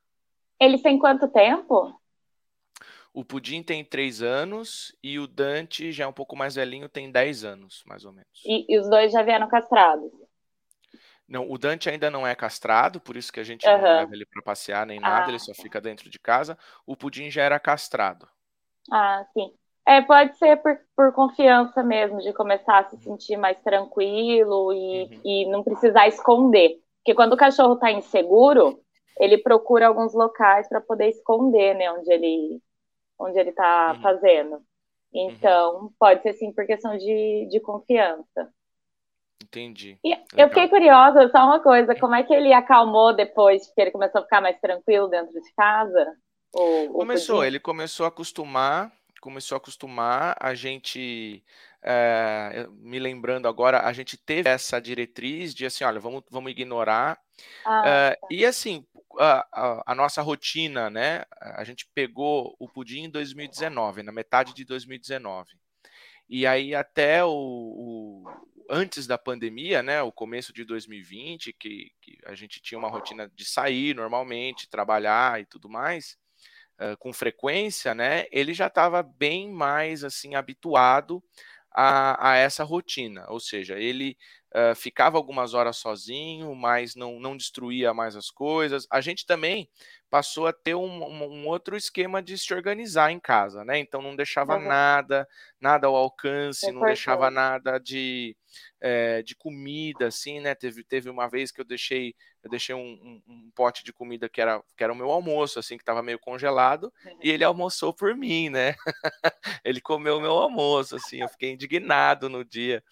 [0.61, 1.99] Eles têm quanto tempo?
[3.17, 7.11] O Pudim tem 3 anos e o Dante, já é um pouco mais velhinho, tem
[7.11, 8.29] 10 anos, mais ou menos.
[8.45, 10.13] E, e os dois já vieram castrados?
[11.27, 13.73] Não, o Dante ainda não é castrado, por isso que a gente uhum.
[13.73, 15.63] não leva ele para passear nem nada, ah, ele só tá.
[15.63, 16.59] fica dentro de casa.
[16.87, 18.29] O Pudim já era castrado.
[18.93, 19.51] Ah, sim.
[19.87, 25.05] É, pode ser por, por confiança mesmo, de começar a se sentir mais tranquilo e,
[25.05, 25.21] uhum.
[25.25, 26.83] e não precisar esconder.
[26.99, 28.79] Porque quando o cachorro está inseguro,
[29.19, 32.61] ele procura alguns locais para poder esconder, né, onde ele
[33.19, 34.03] onde ele está uhum.
[34.03, 34.63] fazendo.
[35.13, 35.93] Então, uhum.
[35.99, 38.53] pode ser sim por questão de, de confiança.
[39.43, 39.99] Entendi.
[40.05, 43.91] E eu fiquei curiosa, só uma coisa, como é que ele acalmou depois que ele
[43.91, 46.17] começou a ficar mais tranquilo dentro de casa?
[46.53, 51.45] O, começou, ele começou a acostumar, começou a acostumar, a gente,
[51.83, 57.19] é, me lembrando agora, a gente teve essa diretriz de assim, olha, vamos, vamos ignorar.
[57.65, 58.27] Ah, é, tá.
[58.31, 58.85] E assim,
[59.19, 61.25] a, a, nossa rotina, né?
[61.41, 65.51] A gente pegou o pudim em 2019, na metade de 2019.
[66.29, 68.25] E aí até o, o
[68.69, 70.03] antes da pandemia, né?
[70.03, 75.41] O começo de 2020, que, que, a gente tinha uma rotina de sair normalmente, trabalhar
[75.41, 76.17] e tudo mais,
[76.81, 78.27] uh, com frequência, né?
[78.31, 81.23] Ele já estava bem mais assim habituado
[81.77, 84.17] a, a essa rotina, ou seja, ele
[84.55, 88.87] uh, ficava algumas horas sozinho, mas não, não destruía mais as coisas.
[88.91, 89.69] A gente também
[90.09, 93.79] passou a ter um, um, outro esquema de se organizar em casa, né?
[93.79, 94.67] Então não deixava uhum.
[94.67, 95.29] nada,
[95.61, 98.37] nada ao alcance, é não deixava nada de,
[98.81, 100.55] é, de comida, assim, né?
[100.55, 104.29] Teve, teve uma vez que eu deixei, eu deixei um, um, um pote de comida
[104.29, 107.19] que era, que era o meu almoço, assim, que estava meio congelado, uhum.
[107.23, 108.75] e ele almoçou por mim, né?
[109.65, 112.83] ele comeu o meu almoço, assim, eu fiquei indignado no dia.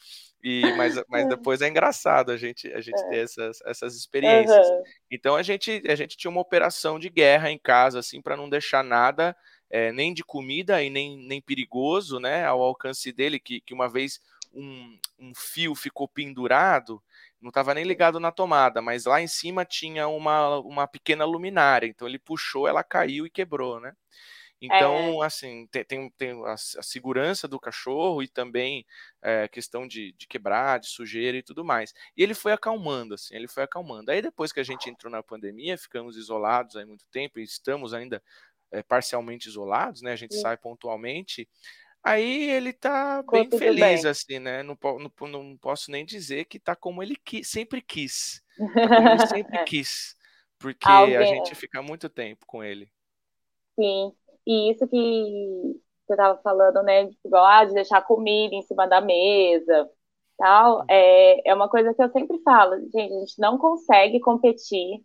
[0.45, 3.09] E, mas, mas depois é engraçado a gente, a gente é.
[3.09, 4.69] ter essas, essas experiências.
[4.69, 4.83] Uhum.
[5.11, 8.51] Então a gente, a gente tinha uma operação de guerra em casa, assim, para não
[8.51, 9.35] deixar nada,
[9.71, 13.89] é, nem de comida e nem, nem perigoso, né, ao alcance dele, que, que uma
[13.89, 14.21] vez
[14.53, 17.03] um, um fio ficou pendurado,
[17.41, 21.87] não estava nem ligado na tomada, mas lá em cima tinha uma, uma pequena luminária,
[21.87, 23.95] então ele puxou, ela caiu e quebrou, né?
[24.65, 25.27] Então, é.
[25.27, 28.85] assim, tem, tem, tem a, a, segurança do cachorro e também
[29.23, 31.93] é, questão de, de, quebrar, de sujeira e tudo mais.
[32.17, 34.11] E ele foi acalmando, assim, ele foi acalmando.
[34.11, 37.93] Aí depois que a gente entrou na pandemia, ficamos isolados há muito tempo e estamos
[37.93, 38.23] ainda
[38.71, 40.13] é, parcialmente isolados, né?
[40.13, 40.41] A gente Sim.
[40.41, 41.49] sai pontualmente.
[42.03, 44.11] Aí ele tá bem feliz, bem.
[44.11, 44.63] assim, né?
[44.63, 48.43] Não, não, não, posso nem dizer que tá como ele quis, sempre quis.
[48.59, 49.65] Tá como ele sempre é.
[49.65, 50.17] quis.
[50.59, 51.17] Porque Alguém...
[51.17, 52.91] a gente fica muito tempo com ele.
[53.79, 54.13] Sim.
[54.47, 59.01] E isso que você estava falando, né, igual, ah, de deixar comida em cima da
[59.01, 59.89] mesa,
[60.39, 65.03] tal, é, é uma coisa que eu sempre falo, gente, a gente não consegue competir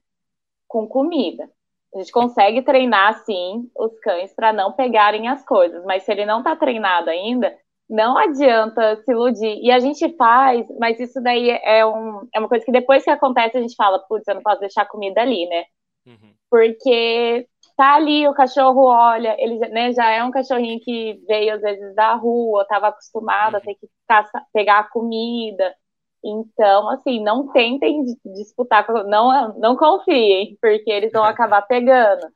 [0.68, 1.50] com comida.
[1.94, 6.26] A gente consegue treinar, sim, os cães para não pegarem as coisas, mas se ele
[6.26, 7.56] não está treinado ainda,
[7.90, 9.60] não adianta se iludir.
[9.64, 13.10] E a gente faz, mas isso daí é, um, é uma coisa que depois que
[13.10, 15.64] acontece a gente fala, putz, eu não posso deixar comida ali, né?
[16.06, 16.34] Uhum.
[16.52, 17.48] Porque
[17.80, 21.96] tá ali, o cachorro olha, ele né, já é um cachorrinho que veio às vezes
[21.96, 25.74] da rua, estava acostumado a ter que caça, pegar a comida.
[26.22, 28.04] Então, assim, não tentem
[28.36, 32.28] disputar, não, não confiem, porque eles vão acabar pegando.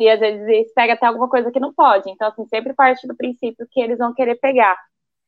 [0.00, 2.10] E às vezes eles pegam até alguma coisa que não pode.
[2.10, 4.76] Então, assim, sempre parte do princípio que eles vão querer pegar.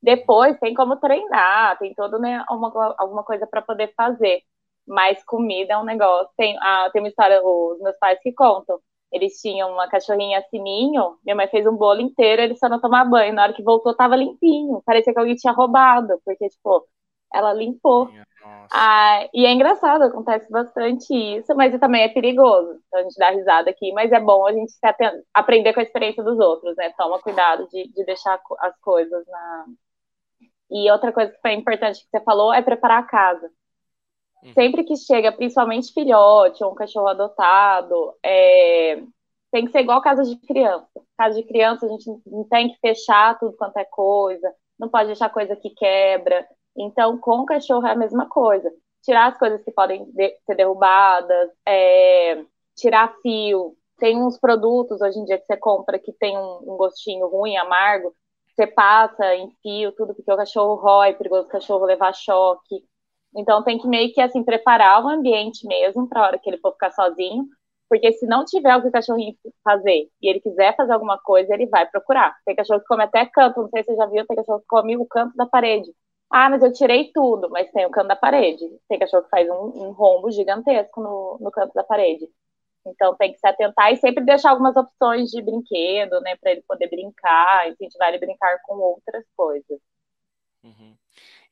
[0.03, 4.43] Depois tem como treinar, tem todo né, uma, alguma coisa para poder fazer.
[4.87, 6.29] Mas comida é um negócio.
[6.37, 8.81] Tem, ah, tem uma história, os meus pais que contam.
[9.13, 13.05] Eles tinham uma cachorrinha sininho, minha mãe fez um bolo inteiro, eles só não tomar
[13.05, 13.35] banho.
[13.35, 14.83] Na hora que voltou, tava limpinho.
[14.85, 16.87] Parecia que alguém tinha roubado, porque, tipo,
[17.33, 18.09] ela limpou.
[18.73, 22.81] Ah, e é engraçado, acontece bastante isso, mas também é perigoso.
[22.87, 24.73] Então a gente dá risada aqui, mas é bom a gente
[25.35, 26.93] aprender com a experiência dos outros, né?
[26.97, 29.67] Toma cuidado de, de deixar as coisas na.
[30.71, 33.51] E outra coisa que foi importante que você falou é preparar a casa.
[34.43, 34.53] Hum.
[34.55, 39.03] Sempre que chega, principalmente filhote ou um cachorro adotado, é...
[39.51, 40.87] tem que ser igual casa de criança.
[41.17, 45.09] Casa de criança, a gente não tem que fechar tudo quanto é coisa, não pode
[45.09, 46.47] deixar coisa que quebra.
[46.77, 48.73] Então, com o cachorro é a mesma coisa.
[49.03, 52.43] Tirar as coisas que podem de ser derrubadas, é,
[52.77, 53.77] tirar fio.
[53.99, 57.57] Tem uns produtos hoje em dia que você compra que tem um, um gostinho ruim,
[57.57, 58.15] amargo.
[58.55, 62.85] Você passa em fio, tudo, porque o cachorro rói, é perigoso o cachorro levar choque.
[63.37, 66.59] Então, tem que meio que assim preparar o ambiente mesmo para a hora que ele
[66.59, 67.47] for ficar sozinho.
[67.89, 71.53] Porque se não tiver o que o cachorrinho fazer e ele quiser fazer alguma coisa,
[71.53, 72.37] ele vai procurar.
[72.47, 74.67] Tem cachorro que come até canto, não sei se você já viu, tem cachorro que
[74.69, 75.93] come o canto da parede.
[76.31, 78.65] Ah, mas eu tirei tudo, mas tem o canto da parede.
[78.89, 82.29] Tem cachorro que faz um, um rombo gigantesco no, no canto da parede.
[82.87, 86.63] Então tem que se atentar e sempre deixar algumas opções de brinquedo, né, para ele
[86.63, 89.81] poder brincar, incentivar ele a brincar com outras coisas.
[90.63, 90.95] Uhum.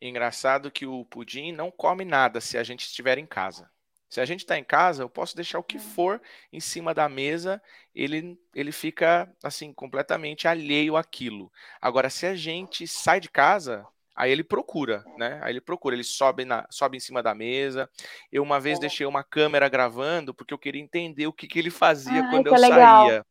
[0.01, 3.71] Engraçado que o pudim não come nada se a gente estiver em casa.
[4.09, 5.81] Se a gente está em casa, eu posso deixar o que hum.
[5.81, 7.63] for em cima da mesa,
[7.95, 11.53] ele, ele fica assim completamente alheio àquilo.
[11.81, 13.87] Agora, se a gente sai de casa,
[14.19, 15.39] Aí ele procura, né?
[15.45, 17.89] Aí ele procura, ele sobe, na, sobe em cima da mesa.
[18.33, 18.81] Eu uma vez é.
[18.81, 22.49] deixei uma câmera gravando porque eu queria entender o que, que ele fazia ah, quando
[22.49, 23.07] eu legal.
[23.07, 23.27] saía.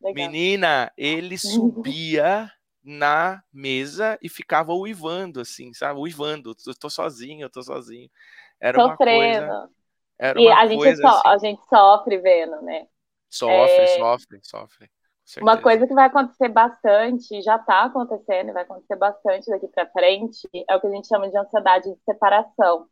[0.00, 0.14] Legal.
[0.14, 2.48] Menina, ele subia
[2.86, 5.98] na mesa e ficava uivando, assim, sabe?
[5.98, 8.08] Uivando, eu tô sozinho, eu tô sozinho.
[8.60, 9.44] Era Sofrendo.
[9.44, 9.70] uma coisa.
[10.18, 11.28] Era e uma a, gente so, assim.
[11.28, 12.86] a gente sofre vendo, né?
[13.28, 13.86] Sofre, é...
[13.98, 14.90] sofre, sofre.
[15.42, 20.48] Uma coisa que vai acontecer bastante, já está acontecendo, vai acontecer bastante daqui para frente,
[20.68, 22.86] é o que a gente chama de ansiedade de separação.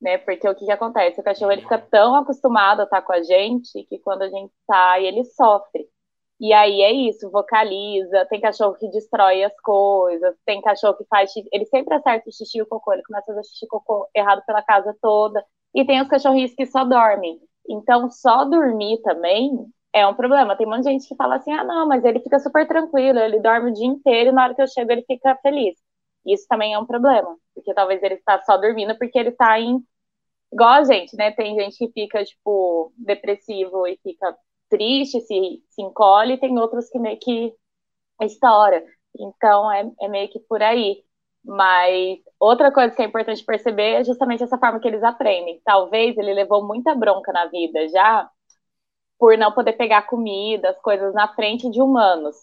[0.00, 0.18] Né?
[0.18, 1.20] Porque o que, que acontece?
[1.20, 4.52] O cachorro ele fica tão acostumado a estar com a gente que quando a gente
[4.66, 5.88] sai, ele sofre.
[6.42, 11.30] E aí é isso, vocaliza, tem cachorro que destrói as coisas, tem cachorro que faz
[11.30, 13.68] xixi, ele sempre acerta o xixi e o cocô, ele começa a fazer xixi e
[13.68, 15.44] cocô errado pela casa toda.
[15.72, 17.40] E tem os cachorrinhos que só dormem.
[17.68, 19.52] Então, só dormir também
[19.92, 20.56] é um problema.
[20.56, 23.20] Tem um monte de gente que fala assim: ah, não, mas ele fica super tranquilo,
[23.20, 25.76] ele dorme o dia inteiro e na hora que eu chego ele fica feliz.
[26.26, 29.80] Isso também é um problema, porque talvez ele está só dormindo porque ele está em.
[30.52, 31.32] Igual a gente, né?
[31.32, 34.36] Tem gente que fica, tipo, depressivo e fica
[34.72, 37.54] triste, se, se encolhe, e tem outros que meio que
[38.22, 38.82] estoura.
[39.18, 41.04] Então é, é meio que por aí.
[41.44, 45.60] Mas outra coisa que é importante perceber é justamente essa forma que eles aprendem.
[45.64, 48.30] Talvez ele levou muita bronca na vida já,
[49.18, 52.36] por não poder pegar comida, as coisas na frente de humanos.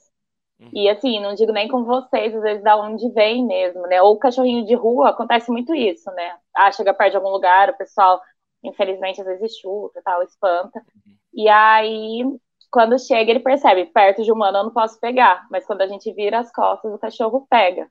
[0.60, 0.70] Uhum.
[0.74, 4.02] E assim, não digo nem com vocês, às vezes da onde vem mesmo, né?
[4.02, 6.38] Ou cachorrinho de rua, acontece muito isso, né?
[6.56, 8.22] Ah, chega perto de algum lugar, o pessoal,
[8.64, 10.80] infelizmente, às vezes chuta, tal, espanta.
[10.80, 11.19] Uhum.
[11.34, 12.24] E aí,
[12.72, 16.12] quando chega, ele percebe, perto de humano eu não posso pegar, mas quando a gente
[16.14, 17.90] vira as costas, o cachorro pega.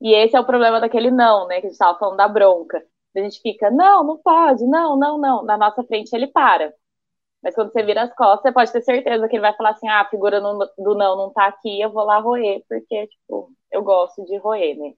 [0.00, 1.56] E esse é o problema daquele não, né?
[1.60, 2.84] Que a gente estava falando da bronca.
[3.16, 5.44] A gente fica, não, não pode, não, não, não.
[5.44, 6.72] Na nossa frente ele para.
[7.42, 9.88] Mas quando você vira as costas, você pode ter certeza que ele vai falar assim:
[9.88, 13.82] ah, a figura do não não tá aqui, eu vou lá roer, porque, tipo, eu
[13.82, 14.94] gosto de roer, né?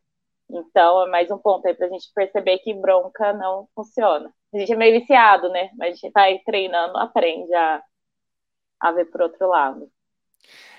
[0.51, 4.33] Então, é mais um ponto aí pra gente perceber que bronca não funciona.
[4.53, 5.71] A gente é meio viciado, né?
[5.77, 7.83] Mas a gente vai treinando, aprende a,
[8.81, 9.91] a ver por outro lado.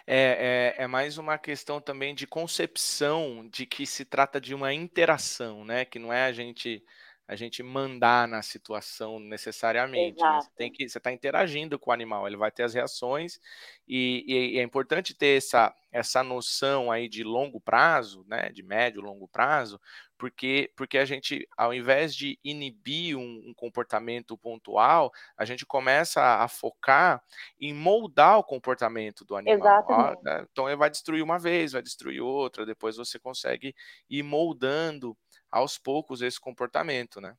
[0.05, 4.73] É, é, é, mais uma questão também de concepção de que se trata de uma
[4.73, 5.86] interação, né?
[5.86, 6.84] Que não é a gente
[7.31, 10.21] a gente mandar na situação necessariamente.
[10.21, 10.39] Né?
[10.41, 13.39] Você tem que você está interagindo com o animal, ele vai ter as reações
[13.88, 19.01] e, e, é importante ter essa, essa noção aí de longo prazo, né, de médio
[19.01, 19.79] longo prazo,
[20.21, 26.21] porque porque a gente ao invés de inibir um, um comportamento pontual, a gente começa
[26.21, 27.23] a, focar
[27.60, 29.84] em moldar o comportamento do animal.
[29.89, 30.45] Ah, né?
[30.51, 33.73] Então ele vai destruir uma vez, vai destruir outra, depois você consegue
[34.07, 35.17] ir moldando
[35.49, 37.36] aos poucos esse comportamento, né?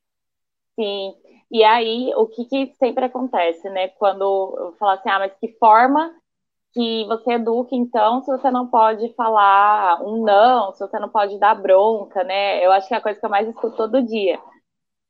[0.74, 1.14] Sim.
[1.52, 3.88] E aí, o que, que sempre acontece, né?
[3.90, 4.22] Quando
[4.58, 6.12] eu falo assim, ah, mas que forma
[6.72, 11.38] que você educa, então, se você não pode falar um não, se você não pode
[11.38, 12.64] dar bronca, né?
[12.64, 14.38] Eu acho que é a coisa que eu mais escuto todo dia.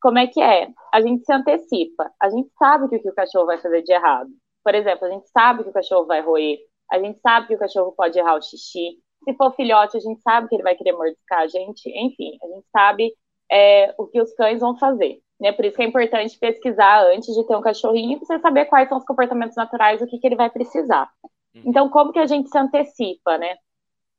[0.01, 0.69] Como é que é?
[0.93, 2.11] A gente se antecipa.
[2.21, 4.29] A gente sabe que o que o cachorro vai fazer de errado.
[4.65, 6.59] Por exemplo, a gente sabe que o cachorro vai roer.
[6.91, 8.99] A gente sabe que o cachorro pode errar o xixi.
[9.25, 11.89] Se for filhote, a gente sabe que ele vai querer mordiscar a gente.
[11.89, 13.15] Enfim, a gente sabe
[13.51, 15.21] é, o que os cães vão fazer.
[15.41, 15.53] Né?
[15.53, 18.89] Por isso que é importante pesquisar antes de ter um cachorrinho para você saber quais
[18.89, 21.11] são os comportamentos naturais, o que, que ele vai precisar.
[21.55, 21.63] Uhum.
[21.67, 23.57] Então, como que a gente se antecipa, né?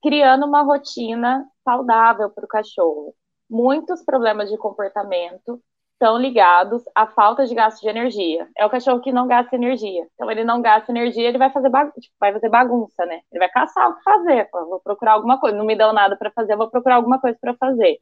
[0.01, 3.13] Criando uma rotina saudável para o cachorro.
[3.49, 5.61] Muitos problemas de comportamento
[5.93, 8.47] estão ligados à falta de gasto de energia.
[8.57, 10.05] É o cachorro que não gasta energia.
[10.13, 13.21] Então, ele não gasta energia, ele vai fazer, bagunça, tipo, vai fazer bagunça, né?
[13.31, 14.49] Ele vai caçar o que fazer.
[14.51, 15.57] vou procurar alguma coisa.
[15.57, 17.99] Não me dão nada para fazer, vou procurar alguma coisa para fazer.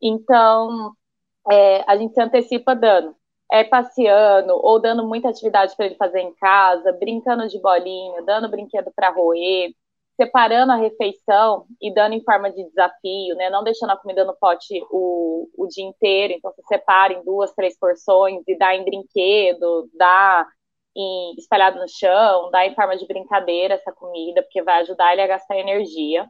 [0.00, 0.94] Então,
[1.50, 3.14] é, a gente se antecipa dando.
[3.52, 8.48] É passeando ou dando muita atividade para ele fazer em casa, brincando de bolinha, dando
[8.48, 9.72] brinquedo para roer,
[10.20, 13.48] separando a refeição e dando em forma de desafio, né?
[13.48, 16.34] Não deixando a comida no pote o, o dia inteiro.
[16.34, 20.46] Então, você separa em duas, três porções e dá em brinquedo, dá
[20.94, 25.22] em, espalhado no chão, dá em forma de brincadeira essa comida, porque vai ajudar ele
[25.22, 26.28] a gastar energia.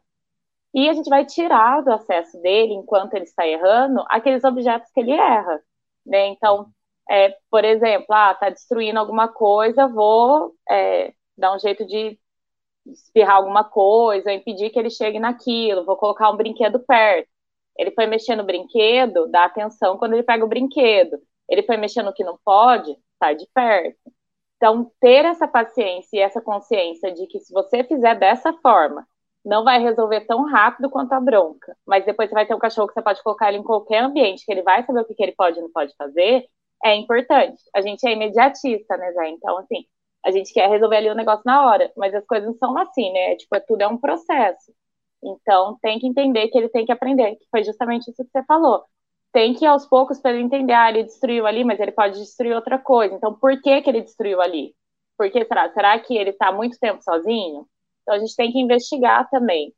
[0.72, 5.00] E a gente vai tirar do acesso dele, enquanto ele está errando, aqueles objetos que
[5.00, 5.60] ele erra.
[6.06, 6.28] Né?
[6.28, 6.68] Então,
[7.08, 12.18] é, por exemplo, ah, tá destruindo alguma coisa, vou é, dar um jeito de
[12.86, 17.28] espirrar alguma coisa, impedir que ele chegue naquilo, vou colocar um brinquedo perto.
[17.76, 21.18] Ele foi mexer no brinquedo, dá atenção quando ele pega o brinquedo.
[21.48, 23.98] Ele foi mexer no que não pode, sai de perto.
[24.56, 29.06] Então, ter essa paciência e essa consciência de que se você fizer dessa forma,
[29.44, 31.74] não vai resolver tão rápido quanto a bronca.
[31.86, 34.44] Mas depois você vai ter um cachorro que você pode colocar ele em qualquer ambiente,
[34.44, 36.46] que ele vai saber o que, que ele pode e não pode fazer,
[36.84, 37.62] é importante.
[37.74, 39.28] A gente é imediatista, né, Zé?
[39.30, 39.84] Então, assim,
[40.24, 43.12] a gente quer resolver ali o negócio na hora, mas as coisas não são assim,
[43.12, 43.36] né?
[43.36, 44.72] Tipo, é, tudo é um processo.
[45.22, 48.42] Então, tem que entender que ele tem que aprender, que foi justamente isso que você
[48.44, 48.84] falou.
[49.32, 52.18] Tem que ir aos poucos para ele entender, ah, ele destruiu ali, mas ele pode
[52.18, 53.14] destruir outra coisa.
[53.14, 54.74] Então, por que, que ele destruiu ali?
[55.16, 55.72] Por que será?
[55.72, 57.66] Será que ele está muito tempo sozinho?
[58.02, 59.74] Então, a gente tem que investigar também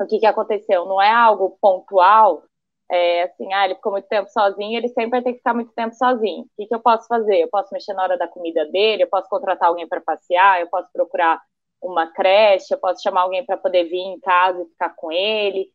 [0.00, 0.86] o que, que aconteceu.
[0.86, 2.42] Não é algo pontual,
[2.90, 5.72] é, assim, ah, ele ficou muito tempo sozinho, ele sempre vai ter que ficar muito
[5.72, 6.42] tempo sozinho.
[6.42, 7.36] O que, que eu posso fazer?
[7.40, 10.68] Eu posso mexer na hora da comida dele, eu posso contratar alguém para passear, eu
[10.68, 11.40] posso procurar
[11.80, 15.70] uma creche, eu posso chamar alguém para poder vir em casa e ficar com ele.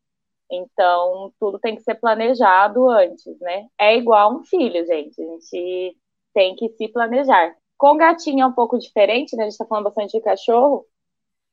[0.51, 3.67] Então, tudo tem que ser planejado antes, né?
[3.79, 5.21] É igual um filho, gente.
[5.21, 5.97] A gente
[6.33, 7.55] tem que se planejar.
[7.77, 9.43] Com gatinho é um pouco diferente, né?
[9.43, 10.85] A gente está falando bastante de cachorro,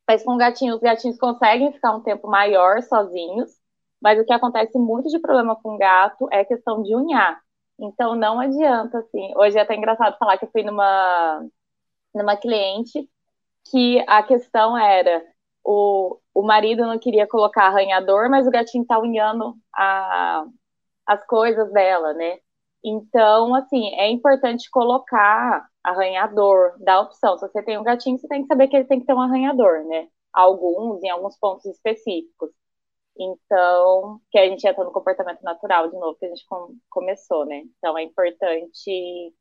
[0.08, 3.61] mas com gatinho, os gatinhos conseguem ficar um tempo maior sozinhos
[4.02, 7.40] mas o que acontece muito de problema com gato é questão de unhar.
[7.78, 9.32] Então não adianta, assim.
[9.36, 11.46] Hoje é até engraçado falar que eu fui numa,
[12.14, 13.08] numa cliente
[13.70, 15.24] que a questão era
[15.64, 20.44] o, o marido não queria colocar arranhador, mas o gatinho tá unhando a,
[21.06, 22.38] as coisas dela, né?
[22.84, 27.38] Então, assim, é importante colocar arranhador, dar opção.
[27.38, 29.20] Se você tem um gatinho, você tem que saber que ele tem que ter um
[29.20, 30.08] arranhador, né?
[30.32, 32.50] Alguns, em alguns pontos específicos.
[33.18, 37.44] Então, que a gente entra no comportamento natural de novo, que a gente com, começou,
[37.44, 37.62] né?
[37.78, 39.34] Então, é importante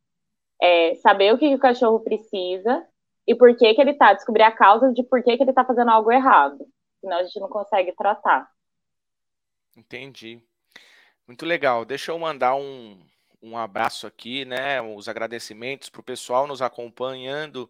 [0.61, 2.85] é, saber o que, que, o cachorro precisa
[3.25, 5.63] e por que, que ele tá, descobrir a causa de por que, que ele tá
[5.63, 6.57] fazendo algo errado.
[6.99, 8.49] Senão a gente não consegue tratar.
[9.75, 10.43] Entendi.
[11.25, 11.85] Muito legal.
[11.85, 12.99] Deixa eu mandar um,
[13.41, 14.81] um abraço aqui, né?
[14.81, 17.69] Os agradecimentos para o pessoal nos acompanhando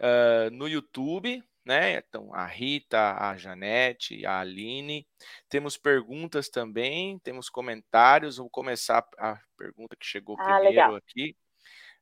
[0.00, 1.98] uh, no YouTube, né?
[1.98, 5.06] Então, a Rita, a Janete, a Aline.
[5.48, 8.36] Temos perguntas também, temos comentários.
[8.36, 10.94] Vou começar a pergunta que chegou ah, primeiro legal.
[10.96, 11.36] aqui.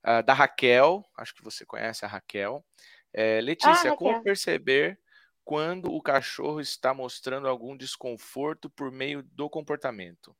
[0.03, 2.64] Uh, da Raquel, acho que você conhece a Raquel.
[3.12, 4.99] É, Letícia, ah, como perceber
[5.44, 10.35] quando o cachorro está mostrando algum desconforto por meio do comportamento?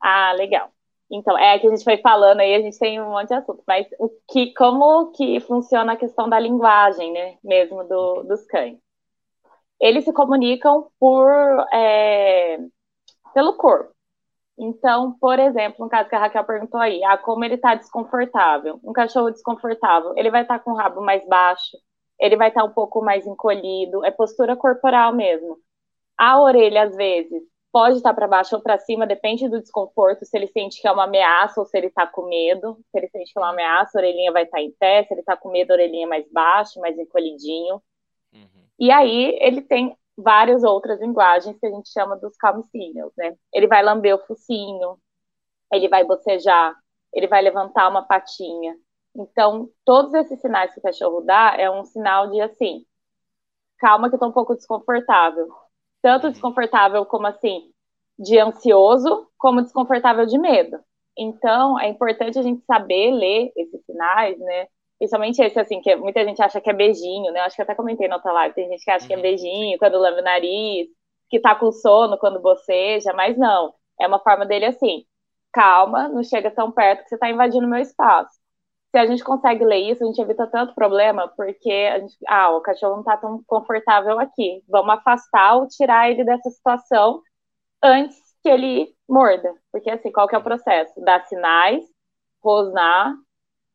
[0.00, 0.72] Ah, legal.
[1.10, 3.62] Então, é que a gente foi falando aí, a gente tem um monte de assunto,
[3.66, 8.78] mas o que, como que funciona a questão da linguagem, né, mesmo do, dos cães?
[9.80, 11.30] Eles se comunicam por,
[11.72, 12.58] é,
[13.34, 13.94] pelo corpo.
[14.58, 18.80] Então, por exemplo, um caso que a Raquel perguntou aí, ah, como ele está desconfortável.
[18.84, 21.76] Um cachorro desconfortável, ele vai estar tá com o rabo mais baixo,
[22.20, 25.58] ele vai estar tá um pouco mais encolhido, é postura corporal mesmo.
[26.16, 27.42] A orelha, às vezes,
[27.74, 30.92] pode estar para baixo ou para cima, depende do desconforto, se ele sente que é
[30.92, 32.78] uma ameaça ou se ele está com medo.
[32.88, 35.22] Se ele sente que é uma ameaça, a orelhinha vai estar em pé, se ele
[35.22, 37.82] está com medo, a orelhinha mais baixa, mais encolhidinho.
[38.32, 38.64] Uhum.
[38.78, 43.36] E aí ele tem várias outras linguagens que a gente chama dos calm signals, né?
[43.52, 44.96] Ele vai lamber o focinho,
[45.72, 46.76] ele vai bocejar,
[47.12, 48.76] ele vai levantar uma patinha.
[49.16, 52.86] Então, todos esses sinais que o cachorro dá é um sinal de assim,
[53.78, 55.52] calma que eu tô um pouco desconfortável.
[56.04, 57.70] Tanto desconfortável como assim,
[58.18, 60.78] de ansioso, como desconfortável de medo.
[61.16, 64.66] Então, é importante a gente saber ler esses sinais, né?
[64.98, 67.40] Principalmente esse, assim, que muita gente acha que é beijinho, né?
[67.40, 68.54] Eu acho que até comentei na outra live.
[68.54, 69.22] Tem gente que acha que é uhum.
[69.22, 70.88] beijinho quando lambe o nariz,
[71.30, 73.72] que tá com sono quando boceja, mas não.
[73.98, 75.06] É uma forma dele assim,
[75.54, 78.38] calma, não chega tão perto que você tá invadindo meu espaço.
[78.94, 82.50] Se a gente consegue ler isso, a gente evita tanto problema, porque a gente, ah,
[82.52, 84.62] o cachorro não tá tão confortável aqui.
[84.68, 87.20] Vamos afastar ou tirar ele dessa situação
[87.82, 89.52] antes que ele morda.
[89.72, 90.92] Porque assim, qual que é o processo?
[91.00, 91.84] Dar sinais,
[92.40, 93.16] rosnar,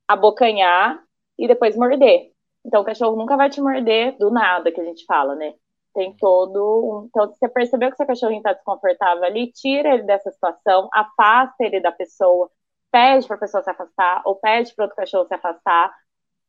[0.08, 1.04] abocanhar
[1.38, 2.32] e depois morder.
[2.66, 5.54] Então o cachorro nunca vai te morder do nada, que a gente fala, né?
[5.94, 7.08] Tem todo um...
[7.08, 11.56] Então, se você percebeu que seu cachorrinho está desconfortável ali, tira ele dessa situação, afasta
[11.60, 12.50] ele da pessoa,
[12.92, 15.96] pede para a pessoa se afastar, ou pede para outro cachorro se afastar,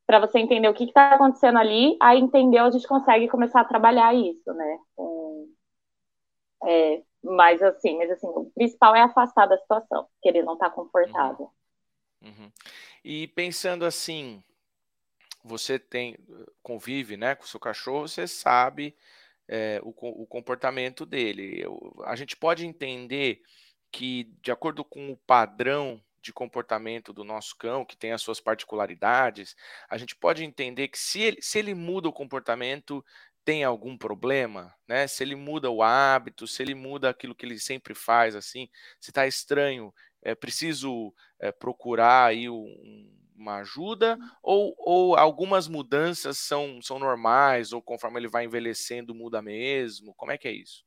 [0.05, 3.65] para você entender o que está acontecendo ali, aí entendeu, a gente consegue começar a
[3.65, 4.79] trabalhar isso, né?
[6.63, 10.69] É, mas assim, mas assim, o principal é afastar da situação, que ele não está
[10.69, 11.51] confortável.
[12.21, 12.29] Uhum.
[12.29, 12.51] Uhum.
[13.03, 14.43] E pensando assim,
[15.43, 16.17] você tem
[16.61, 18.95] convive, né, com o seu cachorro, você sabe
[19.47, 21.61] é, o, o, comportamento dele.
[21.61, 23.41] Eu, a gente pode entender
[23.91, 28.39] que, de acordo com o padrão de comportamento do nosso cão, que tem as suas
[28.39, 29.55] particularidades,
[29.89, 33.03] a gente pode entender que se ele, se ele muda o comportamento,
[33.43, 35.07] tem algum problema, né?
[35.07, 38.69] Se ele muda o hábito, se ele muda aquilo que ele sempre faz, assim,
[38.99, 46.37] se está estranho, é preciso é, procurar aí um, uma ajuda ou, ou algumas mudanças
[46.37, 50.13] são, são normais ou conforme ele vai envelhecendo muda mesmo?
[50.13, 50.85] Como é que é isso?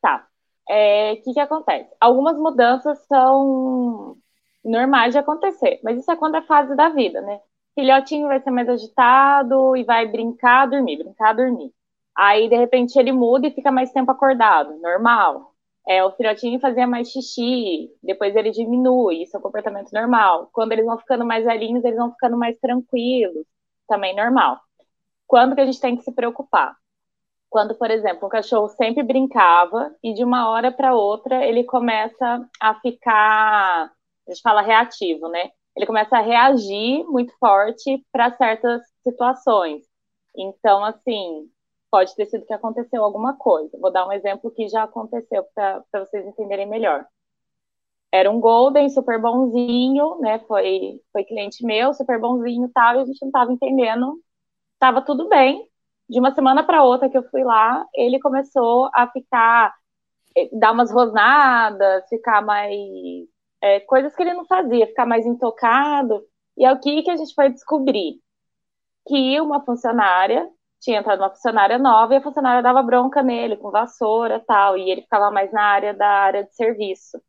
[0.00, 0.26] Tá.
[0.68, 1.94] O é, que, que acontece?
[2.00, 4.16] Algumas mudanças são
[4.64, 7.40] normais de acontecer, mas isso é quando é fase da vida, né?
[7.74, 11.72] Filhotinho vai ser mais agitado e vai brincar, dormir, brincar, dormir.
[12.16, 15.54] Aí, de repente, ele muda e fica mais tempo acordado, normal.
[15.86, 20.48] É, o filhotinho fazia mais xixi, depois ele diminui, isso é um comportamento normal.
[20.52, 23.46] Quando eles vão ficando mais velhinhos, eles vão ficando mais tranquilos,
[23.88, 24.60] também normal.
[25.26, 26.76] Quando que a gente tem que se preocupar?
[27.50, 32.48] Quando, por exemplo, o cachorro sempre brincava e de uma hora para outra ele começa
[32.60, 33.92] a ficar
[34.32, 35.50] a gente fala reativo, né?
[35.76, 39.84] Ele começa a reagir muito forte para certas situações.
[40.36, 41.48] Então, assim,
[41.90, 43.78] pode ter sido que aconteceu alguma coisa.
[43.78, 47.06] Vou dar um exemplo que já aconteceu para vocês entenderem melhor.
[48.10, 50.38] Era um Golden super bonzinho, né?
[50.40, 54.20] Foi, foi cliente meu, super bonzinho e tal, e a gente não estava entendendo.
[54.78, 55.66] Tava tudo bem.
[56.08, 59.74] De uma semana para outra que eu fui lá, ele começou a ficar,
[60.36, 62.70] eh, dar umas rosnadas, ficar mais
[63.62, 66.24] é, coisas que ele não fazia, ficar mais intocado.
[66.56, 68.20] E é o que, que a gente foi descobrir?
[69.06, 70.48] Que uma funcionária
[70.80, 74.90] tinha entrado uma funcionária nova e a funcionária dava bronca nele, com vassoura tal, e
[74.90, 77.20] ele ficava mais na área da área de serviço.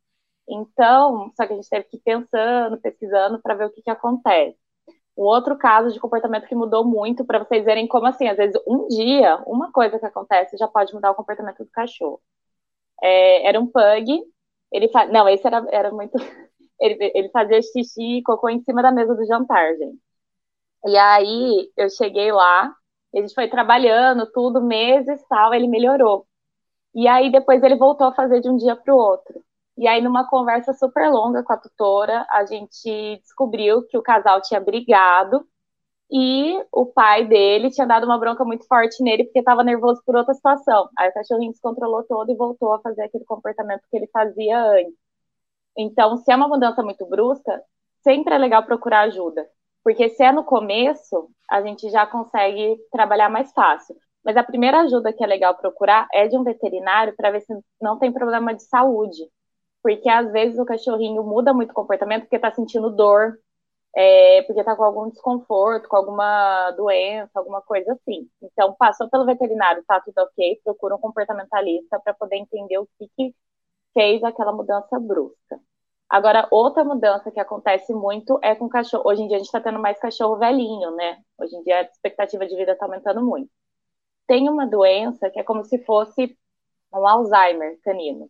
[0.49, 3.89] Então, só que a gente teve que ir pensando, pesquisando para ver o que, que
[3.91, 4.57] acontece.
[5.17, 8.59] Um outro caso de comportamento que mudou muito, para vocês verem como assim, às vezes
[8.67, 12.19] um dia, uma coisa que acontece já pode mudar o comportamento do cachorro.
[13.01, 14.23] É, era um pug
[14.73, 15.05] ele fa...
[15.07, 16.13] Não, esse era, era muito.
[16.79, 19.97] Ele, ele fazia xixi e cocô em cima da mesa do jantar, gente.
[20.85, 22.75] E aí eu cheguei lá,
[23.15, 26.27] a gente foi trabalhando tudo, meses tal, ele melhorou.
[26.95, 29.41] E aí depois ele voltou a fazer de um dia para o outro.
[29.77, 34.41] E aí, numa conversa super longa com a tutora, a gente descobriu que o casal
[34.41, 35.47] tinha brigado
[36.13, 40.15] e o pai dele tinha dado uma bronca muito forte nele porque estava nervoso por
[40.15, 40.87] outra situação.
[40.95, 44.93] Aí o cachorrinho descontrolou todo e voltou a fazer aquele comportamento que ele fazia antes.
[45.75, 47.59] Então, se é uma mudança muito brusca,
[48.03, 49.47] sempre é legal procurar ajuda.
[49.83, 53.95] Porque se é no começo, a gente já consegue trabalhar mais fácil.
[54.23, 57.53] Mas a primeira ajuda que é legal procurar é de um veterinário para ver se
[57.81, 59.23] não tem problema de saúde.
[59.81, 63.39] Porque às vezes o cachorrinho muda muito o comportamento porque está sentindo dor,
[63.95, 68.29] é, porque está com algum desconforto, com alguma doença, alguma coisa assim.
[68.41, 73.07] Então, passou pelo veterinário, está tudo ok, procura um comportamentalista para poder entender o que,
[73.15, 73.35] que
[73.93, 75.59] fez aquela mudança brusca.
[76.09, 79.03] Agora, outra mudança que acontece muito é com cachorro.
[79.07, 81.17] Hoje em dia a gente está tendo mais cachorro velhinho, né?
[81.39, 83.49] Hoje em dia a expectativa de vida está aumentando muito.
[84.27, 86.37] Tem uma doença que é como se fosse
[86.93, 88.29] um Alzheimer canino.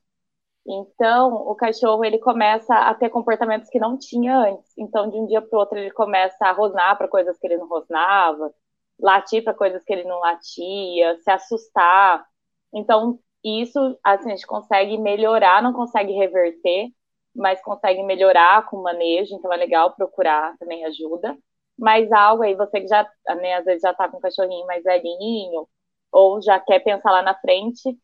[0.66, 4.72] Então, o cachorro ele começa a ter comportamentos que não tinha antes.
[4.78, 7.58] Então, de um dia para o outro, ele começa a rosnar para coisas que ele
[7.58, 8.54] não rosnava,
[9.00, 12.26] latir para coisas que ele não latia, se assustar.
[12.74, 16.90] Então, isso assim, a gente consegue melhorar, não consegue reverter,
[17.36, 21.38] mas conseguem melhorar com o manejo, então é legal procurar também ajuda.
[21.78, 23.06] Mas algo aí, você que já,
[23.38, 25.68] né, às vezes já tá com um cachorrinho mais velhinho,
[26.12, 27.98] ou já quer pensar lá na frente,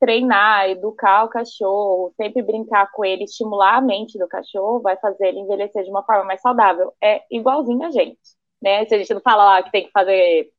[0.00, 5.28] treinar, educar o cachorro, sempre brincar com ele, estimular a mente do cachorro, vai fazer
[5.28, 6.92] ele envelhecer de uma forma mais saudável.
[7.02, 8.18] É igualzinho a gente,
[8.62, 8.84] né?
[8.86, 10.50] Se a gente não fala lá que tem que fazer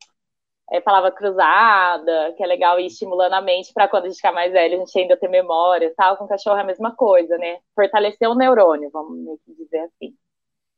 [0.71, 4.31] é, palavra cruzada, que é legal ir estimulando a mente para quando a gente ficar
[4.31, 6.17] mais velho, a gente ainda ter memória tal.
[6.17, 7.59] Com o cachorro é a mesma coisa, né?
[7.75, 10.15] Fortalecer o neurônio, vamos dizer assim.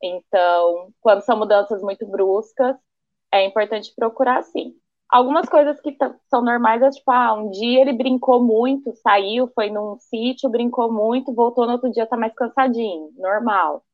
[0.02, 2.76] Então, quando são mudanças muito bruscas,
[3.32, 4.74] é importante procurar sim.
[5.12, 5.94] Algumas coisas que
[6.30, 10.90] são normais é tipo, ah, um dia ele brincou muito, saiu, foi num sítio, brincou
[10.90, 13.84] muito, voltou no outro dia, tá mais cansadinho, normal.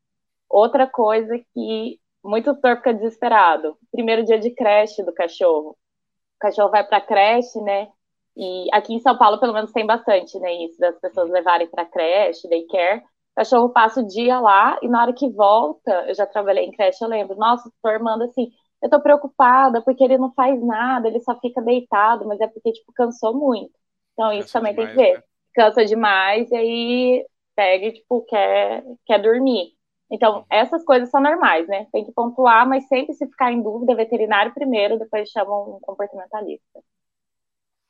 [0.51, 3.77] Outra coisa que muito tutor fica desesperado.
[3.93, 5.71] Primeiro dia de creche do cachorro.
[5.73, 7.89] O cachorro vai pra creche, né?
[8.37, 10.53] E aqui em São Paulo, pelo menos, tem bastante, né?
[10.65, 13.01] Isso, das pessoas levarem pra creche, daycare.
[13.01, 16.73] O cachorro passa o dia lá e na hora que volta, eu já trabalhei em
[16.73, 18.51] creche, eu lembro, nossa, o tutor manda assim,
[18.83, 22.73] eu tô preocupada porque ele não faz nada, ele só fica deitado, mas é porque,
[22.73, 23.73] tipo, cansou muito.
[24.13, 25.19] Então, isso também demais, tem que ver.
[25.19, 25.25] Né?
[25.55, 29.73] Cansa demais e aí pega e, tipo, quer, quer dormir.
[30.11, 31.87] Então, essas coisas são normais, né?
[31.93, 36.81] Tem que pontuar, mas sempre se ficar em dúvida, veterinário primeiro, depois chamam um comportamentalista.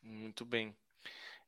[0.03, 0.75] Muito bem.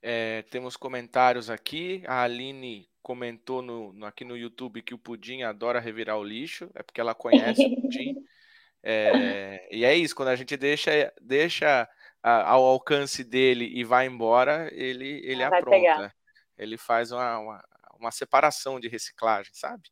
[0.03, 2.03] É, temos comentários aqui.
[2.07, 6.71] A Aline comentou no, no, aqui no YouTube que o Pudim adora revirar o lixo,
[6.75, 8.15] é porque ela conhece o Pudim.
[8.83, 11.89] É, e é isso, quando a gente deixa, deixa
[12.23, 16.15] a, ao alcance dele e vai embora, ele, ele apronta.
[16.57, 17.65] Ele faz uma, uma,
[17.99, 19.83] uma, separação de reciclagem, sabe?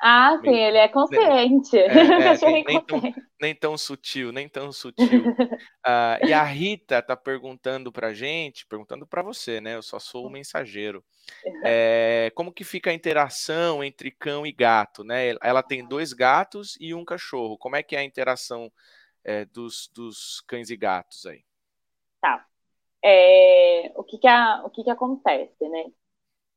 [0.00, 1.76] Ah, sim, ele é consciente.
[1.76, 3.00] É, é, nem, nem, tão,
[3.40, 5.24] nem, tão, sutil, nem tão sutil.
[5.28, 9.74] uh, e a Rita tá perguntando pra gente, perguntando para você, né?
[9.74, 11.04] Eu só sou o mensageiro.
[11.64, 15.34] É, como que fica a interação entre cão e gato, né?
[15.42, 17.58] Ela tem dois gatos e um cachorro.
[17.58, 18.72] Como é que é a interação
[19.24, 21.44] é, dos, dos cães e gatos aí?
[22.20, 22.46] Tá.
[23.04, 25.84] É, o que que, a, o que que acontece, né?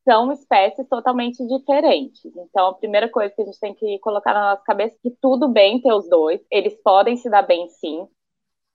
[0.04, 2.26] São espécies totalmente diferentes.
[2.26, 5.16] Então, a primeira coisa que a gente tem que colocar na nossa cabeça é que
[5.22, 6.41] tudo bem ter os dois.
[6.49, 8.08] Eles podem se dar bem, sim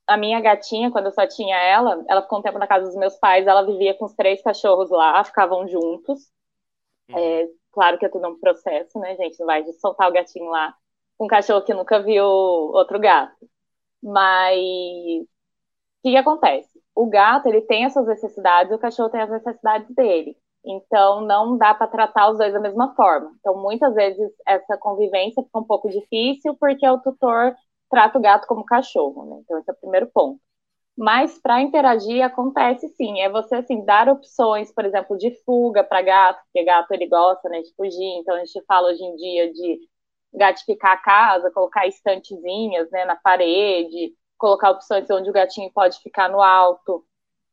[0.06, 2.96] a minha gatinha, quando eu só tinha ela, ela ficou um tempo na casa dos
[2.96, 6.30] meus pais, ela vivia com os três cachorros lá, ficavam juntos.
[7.10, 7.18] Uhum.
[7.18, 9.38] É, claro que é tudo um processo, né, gente?
[9.40, 10.74] Não vai de soltar o gatinho lá
[11.18, 13.48] com um cachorro que nunca viu outro gato.
[14.02, 15.26] Mas o
[16.02, 16.80] que, que acontece?
[16.94, 20.36] O gato ele tem as suas necessidades, o cachorro tem as necessidades dele.
[20.66, 23.32] Então não dá para tratar os dois da mesma forma.
[23.40, 27.54] Então muitas vezes essa convivência fica um pouco difícil porque o tutor
[27.90, 29.36] trata o gato como cachorro, né?
[29.44, 30.40] Então esse é o primeiro ponto.
[30.96, 36.02] Mas para interagir acontece sim, é você assim dar opções, por exemplo, de fuga para
[36.02, 38.18] gato, porque gato ele gosta, né, de fugir.
[38.20, 39.80] Então a gente fala hoje em dia de
[40.34, 46.28] gatificar a casa, colocar estantezinhas, né, na parede, colocar opções onde o gatinho pode ficar
[46.30, 47.04] no alto,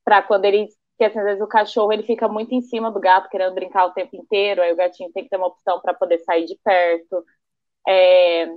[0.06, 0.68] para quando ele
[1.00, 3.94] assim, às vezes o cachorro ele fica muito em cima do gato querendo brincar o
[3.94, 7.24] tempo inteiro, aí o gatinho tem que ter uma opção para poder sair de perto.
[7.88, 8.48] É,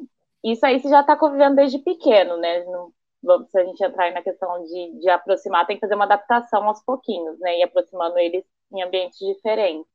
[0.45, 2.65] isso aí você já está convivendo desde pequeno, né?
[3.23, 6.65] vamos, se a gente entrar na questão de, de aproximar, tem que fazer uma adaptação
[6.69, 7.59] aos pouquinhos, né?
[7.59, 9.87] E aproximando eles em ambientes diferentes.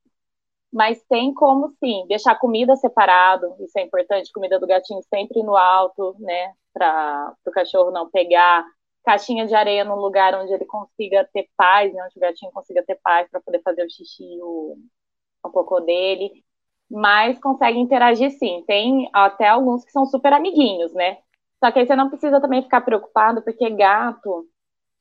[0.72, 5.56] Mas tem como sim, deixar comida separado, isso é importante, comida do gatinho sempre no
[5.56, 6.54] alto, né?
[6.74, 8.66] Para o cachorro não pegar.
[9.04, 12.04] Caixinha de areia num lugar onde ele consiga ter paz, né?
[12.06, 14.78] onde o gatinho consiga ter paz para poder fazer o xixi o,
[15.44, 16.32] o cocô dele
[16.90, 18.64] mas consegue interagir sim.
[18.68, 21.18] Tem até alguns que são super amiguinhos, né?
[21.64, 24.46] Só que aí você não precisa também ficar preocupado, porque gato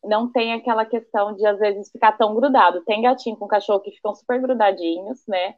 [0.05, 2.85] não tem aquela questão de às vezes ficar tão grudado.
[2.85, 5.57] Tem gatinho com cachorro que ficam super grudadinhos, né?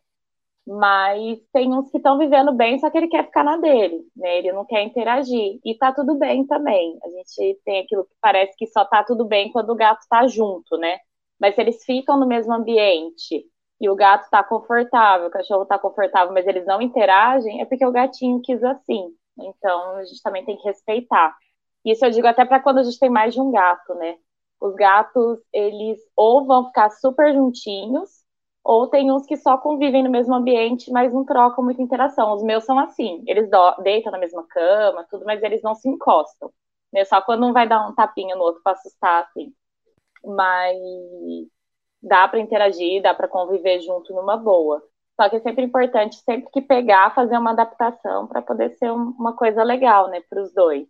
[0.67, 4.39] Mas tem uns que estão vivendo bem, só que ele quer ficar na dele, né?
[4.39, 5.59] Ele não quer interagir.
[5.65, 6.99] E tá tudo bem também.
[7.05, 10.27] A gente tem aquilo que parece que só tá tudo bem quando o gato tá
[10.29, 10.99] junto, né?
[11.41, 13.45] Mas se eles ficam no mesmo ambiente,
[13.81, 17.85] e o gato está confortável, o cachorro está confortável, mas eles não interagem, é porque
[17.85, 19.13] o gatinho quis assim.
[19.37, 21.37] Então a gente também tem que respeitar.
[21.85, 24.17] Isso eu digo até para quando a gente tem mais de um gato, né?
[24.61, 28.22] Os gatos, eles ou vão ficar super juntinhos,
[28.65, 32.33] ou tem uns que só convivem no mesmo ambiente, mas não trocam muita interação.
[32.33, 33.49] Os meus são assim, eles
[33.83, 36.51] deitam na mesma cama, tudo, mas eles não se encostam.
[36.93, 37.05] Né?
[37.05, 39.53] Só quando um vai dar um tapinha no outro para assustar, assim.
[40.25, 40.79] Mas
[42.01, 44.83] dá para interagir, dá para conviver junto numa boa.
[45.17, 49.35] Só que é sempre importante, sempre que pegar, fazer uma adaptação para poder ser uma
[49.37, 50.87] coisa legal, né, para os dois.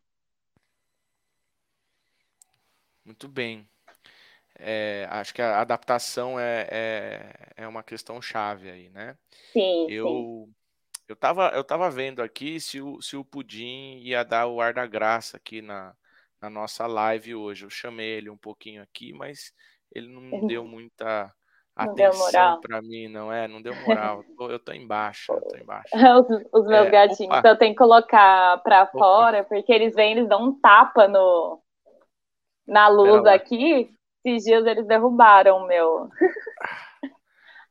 [3.05, 3.72] Muito bem.
[4.59, 9.17] É, acho que a adaptação é, é, é, uma questão chave aí, né?
[9.53, 9.87] Sim.
[9.89, 10.55] Eu, sim.
[11.09, 14.75] eu tava, eu tava vendo aqui se o, se o Pudim ia dar o ar
[14.75, 15.95] da graça aqui na,
[16.41, 17.65] na nossa live hoje.
[17.65, 19.53] Eu chamei ele um pouquinho aqui, mas
[19.93, 21.33] ele não deu muita
[21.75, 23.49] atenção para mim, não é?
[23.49, 24.19] Não deu moral.
[24.19, 25.91] Eu tô, eu tô embaixo, eu tô embaixo.
[26.21, 27.49] os, os meus é, gatinhos, opa.
[27.49, 31.61] eu tenho que colocar para fora, porque eles vêm, eles dão um tapa no
[32.67, 33.93] na luz aqui.
[34.25, 36.09] Esses dias eles derrubaram o meu.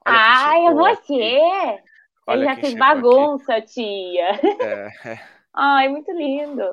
[0.06, 1.82] Ai, é você!
[2.28, 3.74] Ele já fez bagunça, aqui.
[3.74, 4.40] tia.
[4.62, 4.88] É.
[5.54, 6.64] Ai, muito lindo.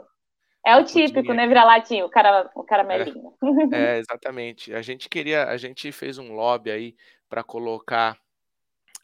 [0.64, 1.47] É o típico, né?
[1.47, 3.33] Vira-latinho, o, cara, o caramelinho.
[3.72, 4.74] É, é, exatamente.
[4.74, 6.97] A gente queria, a gente fez um lobby aí
[7.29, 8.18] para colocar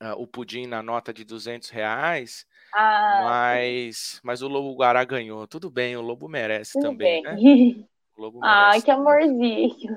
[0.03, 5.47] uh, o pudim na nota de 200 reais, ah, mas, mas o Lobo Guará ganhou.
[5.47, 7.77] Tudo bem, o Lobo merece Tudo também, bem.
[7.77, 7.85] né?
[8.16, 9.97] O Lobo merece Ai, que amorzinho.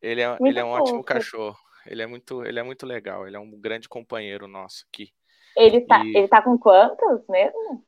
[0.00, 0.82] Ele é, ele é um fofo.
[0.82, 1.58] ótimo cachorro.
[1.86, 3.26] Ele é, muito, ele é muito legal.
[3.26, 5.12] Ele é um grande companheiro nosso aqui.
[5.56, 6.16] Ele tá, e...
[6.16, 7.84] ele tá com quantos mesmo?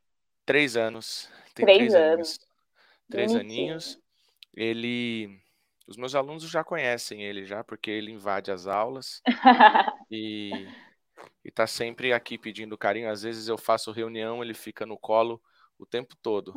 [0.46, 1.30] Três anos.
[1.54, 2.12] Tem três, três anos.
[2.12, 2.38] anos.
[3.10, 3.60] Três Bonitinho.
[3.60, 4.00] aninhos.
[4.54, 5.40] Ele.
[5.86, 9.22] Os meus alunos já conhecem ele já, porque ele invade as aulas.
[10.10, 10.68] e,
[11.44, 13.10] e tá sempre aqui pedindo carinho.
[13.10, 15.40] Às vezes eu faço reunião, ele fica no colo
[15.78, 16.52] o tempo todo.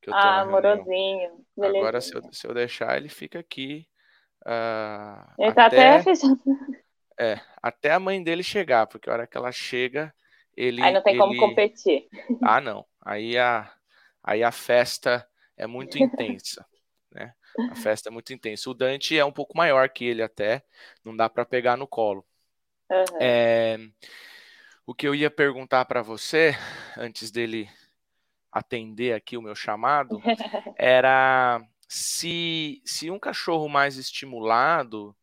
[0.00, 1.44] Que eu ah, amorosinho.
[1.58, 3.86] Agora, se eu, se eu deixar, ele fica aqui.
[4.46, 6.40] Uh, ele tá até, até fechando.
[7.18, 10.14] É, até a mãe dele chegar, porque a hora que ela chega,
[10.56, 10.82] ele.
[10.82, 11.20] Aí não tem ele...
[11.20, 12.08] como competir.
[12.42, 12.86] Ah, não.
[13.04, 13.70] Aí a,
[14.22, 15.26] aí a festa
[15.56, 16.64] é muito intensa.
[17.12, 17.34] Né?
[17.70, 18.70] A festa é muito intensa.
[18.70, 20.62] O Dante é um pouco maior que ele até,
[21.04, 22.24] não dá para pegar no colo.
[22.90, 23.18] Uhum.
[23.20, 23.78] É,
[24.86, 26.54] o que eu ia perguntar para você,
[26.96, 27.68] antes dele
[28.50, 30.20] atender aqui o meu chamado,
[30.76, 31.60] era
[31.92, 35.14] se, se um cachorro mais estimulado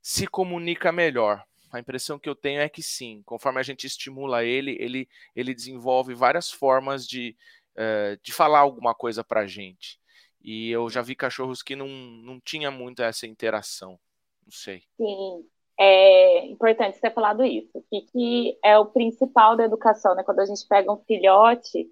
[0.00, 1.44] se comunica melhor.
[1.70, 3.22] A impressão que eu tenho é que sim.
[3.26, 5.06] Conforme a gente estimula ele, ele,
[5.36, 7.36] ele desenvolve várias formas de,
[7.76, 10.00] uh, de falar alguma coisa para a gente.
[10.40, 14.00] E eu já vi cachorros que não, não tinha muito essa interação.
[14.46, 14.84] Não sei.
[14.96, 15.46] Sim.
[15.78, 17.70] É importante você ter falado isso.
[17.74, 20.22] O que, que é o principal da educação, né?
[20.24, 21.86] Quando a gente pega um filhote,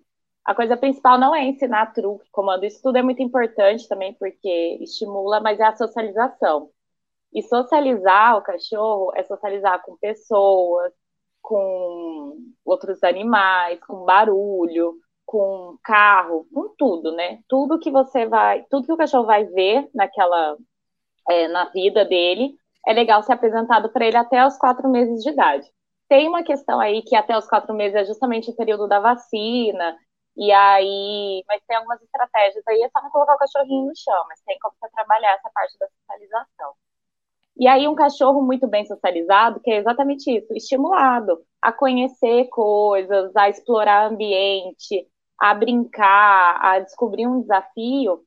[0.47, 2.65] a coisa principal não é ensinar truque, comando.
[2.65, 6.71] Isso tudo é muito importante também, porque estimula, mas é a socialização.
[7.35, 10.93] E socializar o cachorro é socializar com pessoas,
[11.43, 14.95] com outros animais, com barulho,
[15.27, 17.41] com carro, com tudo, né?
[17.49, 20.57] Tudo que você vai, tudo que o cachorro vai ver naquela,
[21.29, 22.55] é, na vida dele,
[22.87, 25.67] é legal ser apresentado para ele até os quatro meses de idade.
[26.09, 29.97] Tem uma questão aí que até os quatro meses é justamente o período da vacina,
[30.37, 34.25] e aí, mas tem algumas estratégias aí, é só não colocar o cachorrinho no chão,
[34.29, 36.75] mas tem como você trabalhar essa parte da socialização.
[37.59, 43.35] E aí, um cachorro muito bem socializado, que é exatamente isso, estimulado a conhecer coisas,
[43.35, 45.09] a explorar ambiente,
[45.39, 48.23] a brincar, a descobrir um desafio,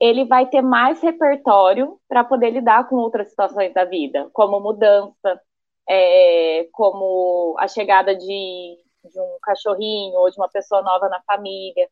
[0.00, 5.40] ele vai ter mais repertório para poder lidar com outras situações da vida, como mudança,
[5.88, 8.76] é, como a chegada de,
[9.08, 11.88] de um cachorrinho ou de uma pessoa nova na família.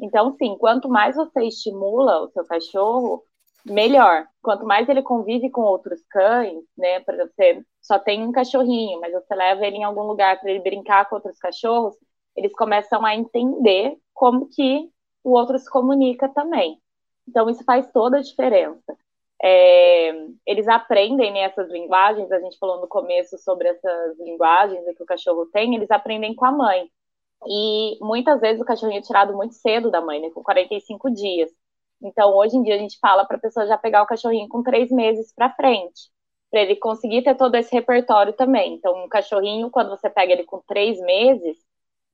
[0.00, 3.22] Então, sim, quanto mais você estimula o seu cachorro,
[3.64, 4.26] melhor.
[4.42, 7.00] Quanto mais ele convive com outros cães, né?
[7.00, 10.50] Por exemplo, você só tem um cachorrinho, mas você leva ele em algum lugar para
[10.50, 11.96] ele brincar com outros cachorros,
[12.36, 14.90] eles começam a entender como que
[15.22, 16.80] o outro se comunica também.
[17.26, 18.96] Então, isso faz toda a diferença.
[19.46, 20.10] É,
[20.46, 25.44] eles aprendem né, linguagens, a gente falou no começo sobre essas linguagens que o cachorro
[25.52, 26.90] tem, eles aprendem com a mãe.
[27.46, 31.50] E muitas vezes o cachorrinho é tirado muito cedo da mãe, né, com 45 dias.
[32.02, 34.62] Então, hoje em dia, a gente fala para a pessoa já pegar o cachorrinho com
[34.62, 36.10] três meses para frente,
[36.50, 38.74] para ele conseguir ter todo esse repertório também.
[38.74, 41.58] Então, um cachorrinho, quando você pega ele com três meses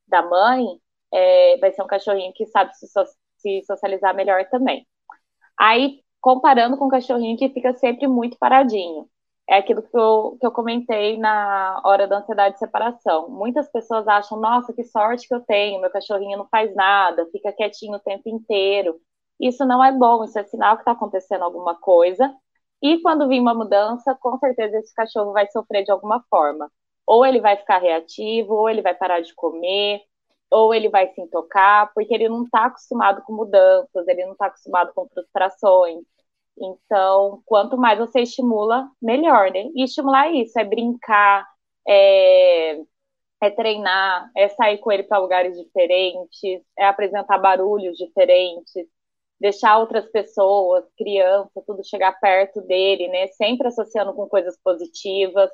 [0.09, 0.67] da mãe,
[1.13, 3.05] é, vai ser um cachorrinho que sabe se, so
[3.39, 4.87] se socializar melhor também.
[5.57, 9.09] Aí, comparando com um cachorrinho que fica sempre muito paradinho.
[9.49, 13.29] É aquilo que eu, que eu comentei na hora da ansiedade de separação.
[13.29, 17.53] Muitas pessoas acham, nossa, que sorte que eu tenho, meu cachorrinho não faz nada, fica
[17.53, 19.01] quietinho o tempo inteiro.
[19.41, 22.33] Isso não é bom, isso é sinal que está acontecendo alguma coisa.
[22.83, 26.71] E quando vir uma mudança, com certeza esse cachorro vai sofrer de alguma forma.
[27.07, 30.03] Ou ele vai ficar reativo, ou ele vai parar de comer,
[30.51, 34.47] ou ele vai se intocar, porque ele não está acostumado com mudanças, ele não está
[34.47, 36.05] acostumado com frustrações.
[36.59, 39.71] Então, quanto mais você estimula, melhor, né?
[39.75, 41.47] E estimular é isso, é brincar,
[41.89, 42.81] é,
[43.43, 48.75] é treinar, é sair com ele para lugares diferentes, é apresentar barulhos diferentes,
[49.41, 53.29] deixar outras pessoas, criança, tudo chegar perto dele, né?
[53.29, 55.51] Sempre associando com coisas positivas.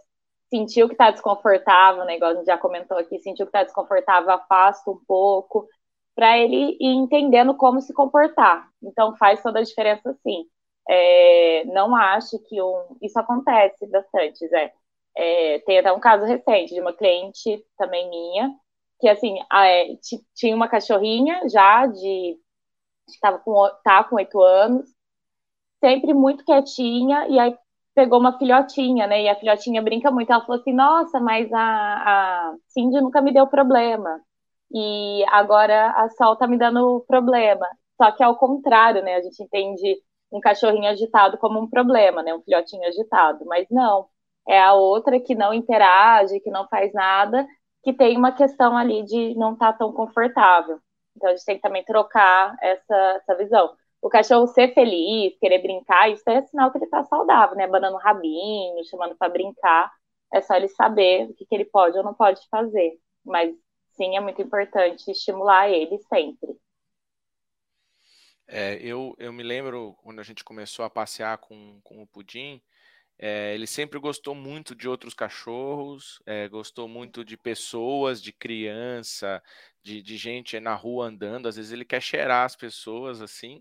[0.48, 4.98] Sentiu que está desconfortável, a gente já comentou aqui, sentiu que está desconfortável, afasta um
[5.06, 5.68] pouco,
[6.14, 8.68] para ele ir entendendo como se comportar.
[8.82, 10.46] Então faz toda a diferença sim.
[10.88, 12.96] É, não acho que um.
[13.02, 14.72] Isso acontece bastante, Zé.
[15.16, 18.54] É, tem até um caso recente de uma cliente também minha,
[19.00, 19.96] que assim, a, é,
[20.34, 22.38] tinha uma cachorrinha já de.
[23.08, 24.88] Estava com, tá com oito anos,
[25.80, 27.56] sempre muito quietinha, e aí
[27.96, 29.22] pegou uma filhotinha, né?
[29.22, 30.30] E a filhotinha brinca muito.
[30.30, 31.58] Ela falou assim: Nossa, mas a,
[32.50, 34.20] a Cindy nunca me deu problema.
[34.72, 37.66] E agora a Sol tá me dando problema.
[37.96, 39.16] Só que é ao contrário, né?
[39.16, 39.96] A gente entende
[40.30, 42.34] um cachorrinho agitado como um problema, né?
[42.34, 43.44] Um filhotinho agitado.
[43.46, 44.08] Mas não.
[44.48, 47.46] É a outra que não interage, que não faz nada,
[47.82, 50.78] que tem uma questão ali de não estar tá tão confortável.
[51.16, 53.72] Então a gente tem que também trocar essa, essa visão
[54.06, 57.66] o cachorro ser feliz, querer brincar, isso é sinal que ele está saudável, né?
[57.66, 59.92] Banando o rabinho, chamando para brincar.
[60.32, 63.00] É só ele saber o que, que ele pode ou não pode fazer.
[63.24, 63.52] Mas
[63.96, 66.56] sim, é muito importante estimular ele sempre.
[68.46, 72.62] É, eu, eu me lembro quando a gente começou a passear com, com o Pudim,
[73.18, 79.42] é, ele sempre gostou muito de outros cachorros, é, gostou muito de pessoas, de criança,
[79.82, 81.48] de, de gente na rua andando.
[81.48, 83.60] Às vezes ele quer cheirar as pessoas assim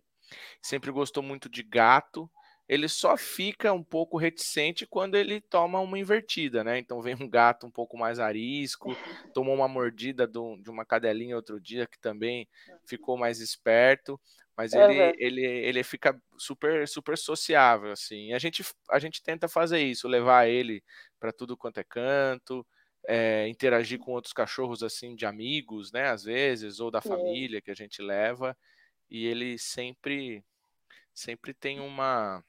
[0.62, 2.30] sempre gostou muito de gato.
[2.68, 6.80] Ele só fica um pouco reticente quando ele toma uma invertida, né?
[6.80, 8.90] Então vem um gato um pouco mais arisco,
[9.36, 12.48] tomou uma mordida de uma cadelinha outro dia que também
[12.84, 14.20] ficou mais esperto,
[14.58, 15.14] mas ele, uhum.
[15.18, 18.30] ele, ele fica super super sociável assim.
[18.30, 20.84] E a gente a gente tenta fazer isso, levar ele
[21.20, 22.66] para tudo quanto é canto,
[23.08, 26.10] é, interagir com outros cachorros assim de amigos, né?
[26.10, 28.58] Às vezes ou da família que a gente leva
[29.10, 30.44] e ele sempre
[31.14, 32.44] sempre tem uma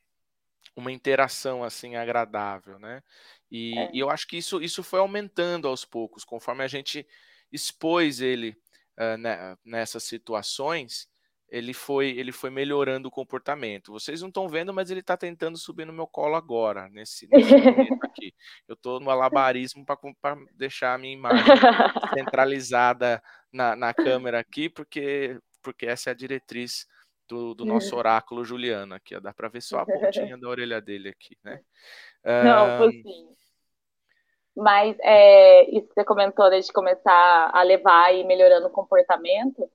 [0.75, 3.03] uma interação assim agradável, né?
[3.51, 3.91] E, é.
[3.95, 7.07] e, eu acho que isso isso foi aumentando aos poucos conforme a gente
[7.53, 8.57] expôs ele
[8.99, 11.09] uh, né, nessas situações.
[11.49, 13.93] Ele foi ele foi melhorando o comportamento.
[13.93, 17.57] Vocês não estão vendo, mas ele está tentando subir no meu colo agora nesse, nesse
[17.57, 18.35] momento aqui.
[18.67, 21.45] Eu estou no alabarismo para deixar a minha imagem
[22.19, 26.87] centralizada na, na câmera aqui, porque porque essa é a diretriz
[27.29, 29.19] do, do nosso oráculo Juliano aqui.
[29.19, 31.61] Dá para ver só a pontinha da orelha dele aqui, né?
[32.25, 32.91] Não, um...
[32.93, 33.29] sim.
[34.57, 39.69] Mas é, isso que você comentou né, de começar a levar e melhorando o comportamento,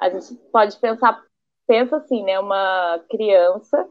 [0.00, 1.22] a gente pode pensar,
[1.66, 2.40] pensa assim, né?
[2.40, 3.86] Uma criança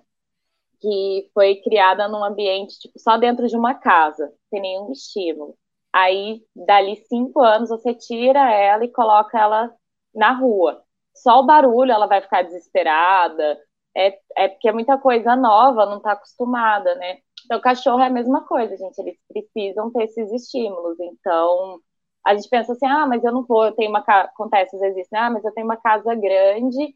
[0.81, 5.55] que foi criada num ambiente tipo, só dentro de uma casa, sem nenhum estímulo.
[5.93, 9.71] Aí, dali cinco anos, você tira ela e coloca ela
[10.13, 10.82] na rua
[11.15, 13.59] só o barulho ela vai ficar desesperada.
[13.95, 17.19] É, é porque é muita coisa nova, não está acostumada, né?
[17.45, 18.97] Então, cachorro é a mesma coisa, gente.
[18.99, 20.99] Eles precisam ter esses estímulos.
[20.99, 21.79] Então,
[22.25, 24.29] a gente pensa assim: ah, mas eu não vou, eu tenho uma casa.
[24.29, 25.19] Acontece às vezes, né?
[25.19, 26.95] ah, mas eu tenho uma casa grande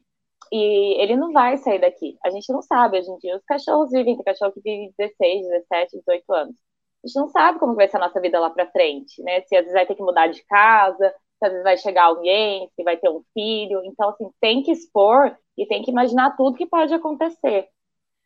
[0.51, 2.17] e ele não vai sair daqui.
[2.23, 2.99] A gente não sabe.
[2.99, 6.55] Hoje em dia, os cachorros vivem, tem cachorro que vive 16, 17, 18 anos.
[7.03, 9.41] A gente não sabe como vai ser a nossa vida lá para frente, né?
[9.41, 12.69] Se às vezes vai ter que mudar de casa, se às vezes vai chegar alguém,
[12.75, 13.81] se vai ter um filho.
[13.85, 17.67] Então, assim, tem que expor e tem que imaginar tudo que pode acontecer.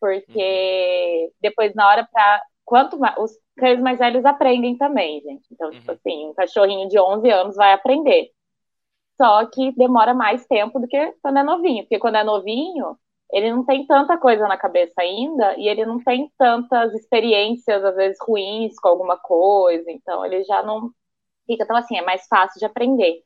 [0.00, 3.16] Porque depois, na hora para Quanto mais.
[3.18, 5.46] Os cães mais velhos aprendem também, gente.
[5.52, 5.96] Então, tipo uhum.
[5.96, 8.30] tipo assim, um cachorrinho de 11 anos vai aprender.
[9.20, 11.84] Só que demora mais tempo do que quando é novinho.
[11.84, 12.96] Porque quando é novinho,
[13.32, 17.94] ele não tem tanta coisa na cabeça ainda e ele não tem tantas experiências, às
[17.96, 19.90] vezes, ruins com alguma coisa.
[19.90, 20.90] Então, ele já não
[21.46, 21.64] fica.
[21.64, 23.22] Então, assim, é mais fácil de aprender.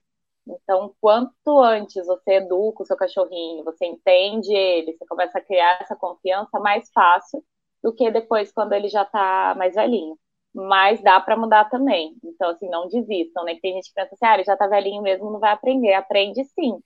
[0.47, 5.79] Então, quanto antes você educa o seu cachorrinho, você entende ele, você começa a criar
[5.83, 7.45] essa confiança, mais fácil
[7.83, 10.19] do que depois quando ele já tá mais velhinho.
[10.55, 12.17] Mas dá para mudar também.
[12.25, 13.59] Então, assim, não desistam, né?
[13.61, 15.93] Tem gente que pensa assim, ah, ele já tá velhinho mesmo, não vai aprender.
[15.95, 16.81] Aprende sim.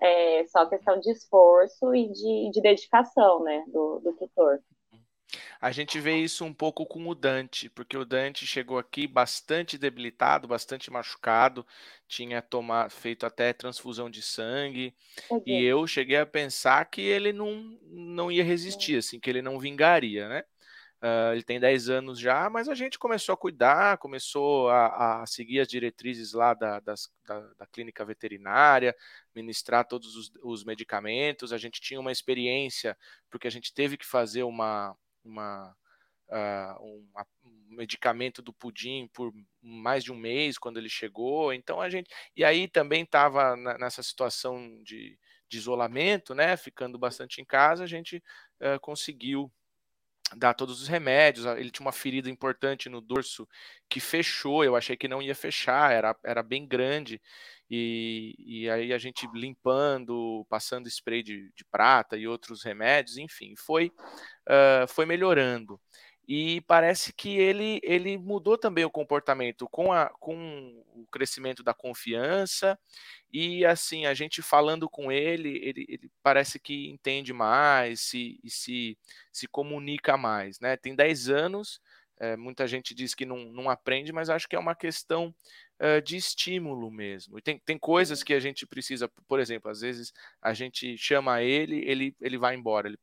[0.00, 4.60] É só questão de esforço e de, de dedicação, né, do, do tutor.
[5.60, 9.76] A gente vê isso um pouco com o Dante, porque o Dante chegou aqui bastante
[9.76, 11.66] debilitado, bastante machucado,
[12.06, 14.94] tinha tomado, feito até transfusão de sangue,
[15.30, 15.42] uhum.
[15.46, 19.58] e eu cheguei a pensar que ele não, não ia resistir, assim, que ele não
[19.58, 20.44] vingaria, né?
[21.00, 25.26] Uh, ele tem 10 anos já, mas a gente começou a cuidar, começou a, a
[25.26, 28.92] seguir as diretrizes lá da, das, da, da, clínica veterinária,
[29.32, 31.52] ministrar todos os, os medicamentos.
[31.52, 32.98] A gente tinha uma experiência,
[33.30, 34.96] porque a gente teve que fazer uma,
[35.28, 35.74] uma,
[36.28, 37.06] uh, um,
[37.44, 41.52] um, medicamento do pudim por mais de um mês quando ele chegou.
[41.52, 42.10] Então a gente.
[42.36, 45.18] E aí também estava nessa situação de,
[45.48, 46.56] de, isolamento, né?
[46.56, 48.22] Ficando bastante em casa, a gente
[48.60, 49.52] uh, conseguiu
[50.36, 51.46] dar todos os remédios.
[51.46, 53.48] Ele tinha uma ferida importante no dorso
[53.88, 54.64] que fechou.
[54.64, 57.20] Eu achei que não ia fechar, era, era bem grande.
[57.70, 63.54] E, e aí a gente limpando, passando spray de, de prata e outros remédios, enfim,
[63.56, 63.92] foi,
[64.48, 65.78] uh, foi melhorando.
[66.28, 71.72] E parece que ele, ele mudou também o comportamento com, a, com o crescimento da
[71.72, 72.78] confiança.
[73.32, 78.50] E assim, a gente falando com ele, ele, ele parece que entende mais se, e
[78.50, 78.98] se,
[79.32, 80.60] se comunica mais.
[80.60, 80.76] Né?
[80.76, 81.80] Tem 10 anos,
[82.20, 85.34] é, muita gente diz que não, não aprende, mas acho que é uma questão
[85.80, 87.38] uh, de estímulo mesmo.
[87.38, 91.42] E tem, tem coisas que a gente precisa, por exemplo, às vezes a gente chama
[91.42, 92.98] ele, ele, ele vai embora, ele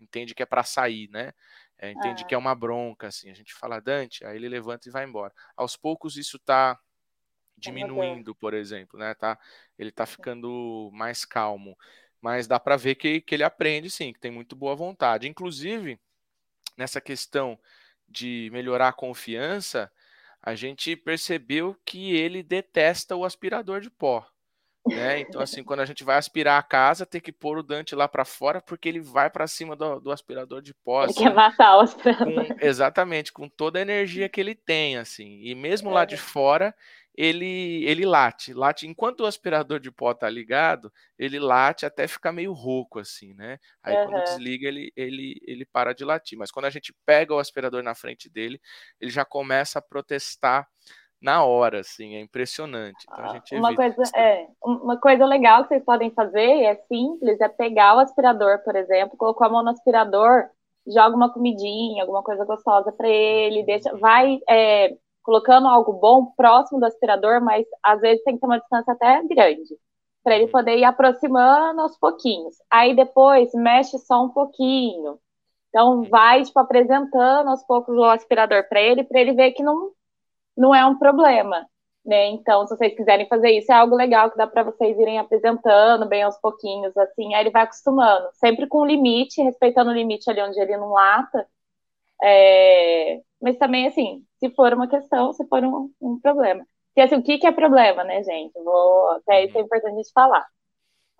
[0.00, 1.32] entende que é para sair, né?
[1.78, 3.30] É, entende que é uma bronca, assim.
[3.30, 5.32] A gente fala Dante, aí ele levanta e vai embora.
[5.56, 6.78] Aos poucos isso está
[7.56, 9.14] diminuindo, por exemplo, né?
[9.14, 9.38] Tá,
[9.78, 11.76] ele está ficando mais calmo.
[12.20, 15.28] Mas dá para ver que, que ele aprende, sim, que tem muito boa vontade.
[15.28, 16.00] Inclusive,
[16.76, 17.58] nessa questão
[18.08, 19.90] de melhorar a confiança,
[20.46, 24.24] a gente percebeu que ele detesta o aspirador de pó.
[24.86, 25.18] Né?
[25.18, 28.06] Então, assim, quando a gente vai aspirar a casa, tem que pôr o Dante lá
[28.06, 31.02] para fora, porque ele vai para cima do, do, aspirador de pó.
[31.02, 32.46] Ele assim, quer matar o aspirador.
[32.46, 35.40] Com, exatamente, com toda a energia que ele tem, assim.
[35.42, 35.92] E mesmo é.
[35.92, 36.72] lá de fora,
[37.16, 38.86] ele, ele late, late.
[38.86, 43.58] Enquanto o aspirador de pó tá ligado, ele late até ficar meio rouco, assim, né?
[43.82, 44.04] Aí uhum.
[44.06, 46.38] quando desliga, ele, ele, ele para de latir.
[46.38, 48.60] Mas quando a gente pega o aspirador na frente dele,
[49.00, 50.68] ele já começa a protestar
[51.20, 53.06] na hora, assim, é impressionante.
[53.10, 57.96] Então, uma, coisa, é, uma coisa legal que vocês podem fazer, é simples, é pegar
[57.96, 60.44] o aspirador, por exemplo, colocar a mão no aspirador,
[60.86, 64.94] joga uma comidinha, alguma coisa gostosa para ele, deixa, vai é,
[65.26, 69.22] colocando algo bom próximo do aspirador, mas às vezes tem que ter uma distância até
[69.24, 69.76] grande,
[70.24, 72.54] para ele poder ir aproximando aos pouquinhos.
[72.70, 75.18] Aí depois mexe só um pouquinho.
[75.68, 79.90] Então vai tipo apresentando aos poucos o aspirador para ele, para ele ver que não
[80.56, 81.66] não é um problema.
[82.04, 82.28] Né?
[82.28, 86.06] Então, se vocês quiserem fazer isso, é algo legal que dá para vocês irem apresentando
[86.06, 90.40] bem aos pouquinhos, assim, aí ele vai acostumando, sempre com limite, respeitando o limite ali
[90.40, 91.46] onde ele não lata,
[92.22, 96.64] é, mas também, assim, se for uma questão, se for um, um problema.
[96.96, 98.52] E assim, o que, que é problema, né, gente?
[98.62, 100.46] Vou, até isso é importante gente falar.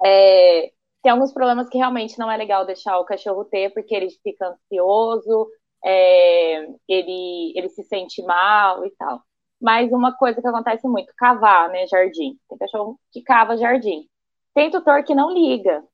[0.04, 4.10] É, tem alguns problemas que realmente não é legal deixar o cachorro ter, porque ele
[4.22, 5.48] fica ansioso,
[5.84, 9.22] é, ele, ele se sente mal e tal.
[9.60, 12.38] Mas uma coisa que acontece muito, cavar, né, jardim.
[12.48, 14.08] Tem cachorro que cava jardim.
[14.54, 15.84] Tem tutor que não liga.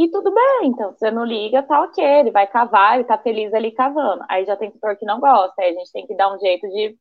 [0.00, 3.52] E tudo bem, então, você não liga, tá ok, ele vai cavar, ele tá feliz
[3.52, 4.24] ali cavando.
[4.30, 6.66] Aí já tem tutor que não gosta, aí a gente tem que dar um jeito
[6.68, 6.96] de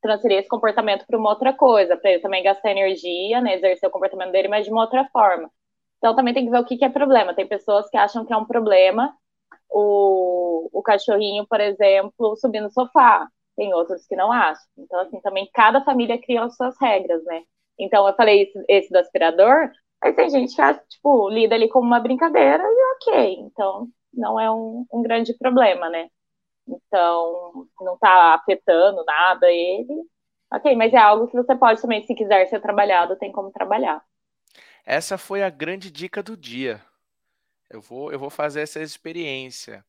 [0.00, 3.92] transferir esse comportamento para uma outra coisa, para ele também gastar energia, né, exercer o
[3.92, 5.50] comportamento dele, mas de uma outra forma.
[5.98, 7.34] Então também tem que ver o que, que é problema.
[7.34, 9.12] Tem pessoas que acham que é um problema
[9.70, 13.28] o, o cachorrinho, por exemplo, subir no sofá.
[13.56, 14.62] Tem outros que não acham.
[14.78, 17.42] Então, assim, também cada família cria as suas regras, né?
[17.78, 19.70] Então, eu falei esse, esse do aspirador,
[20.02, 23.34] Aí tem gente que, tipo, lida ali como uma brincadeira e ok.
[23.40, 26.08] Então, não é um, um grande problema, né?
[26.66, 30.04] Então, não tá afetando nada ele.
[30.52, 34.02] Ok, mas é algo que você pode também, se quiser ser trabalhado, tem como trabalhar.
[34.84, 36.80] Essa foi a grande dica do dia.
[37.68, 39.84] Eu vou, eu vou fazer essa experiência.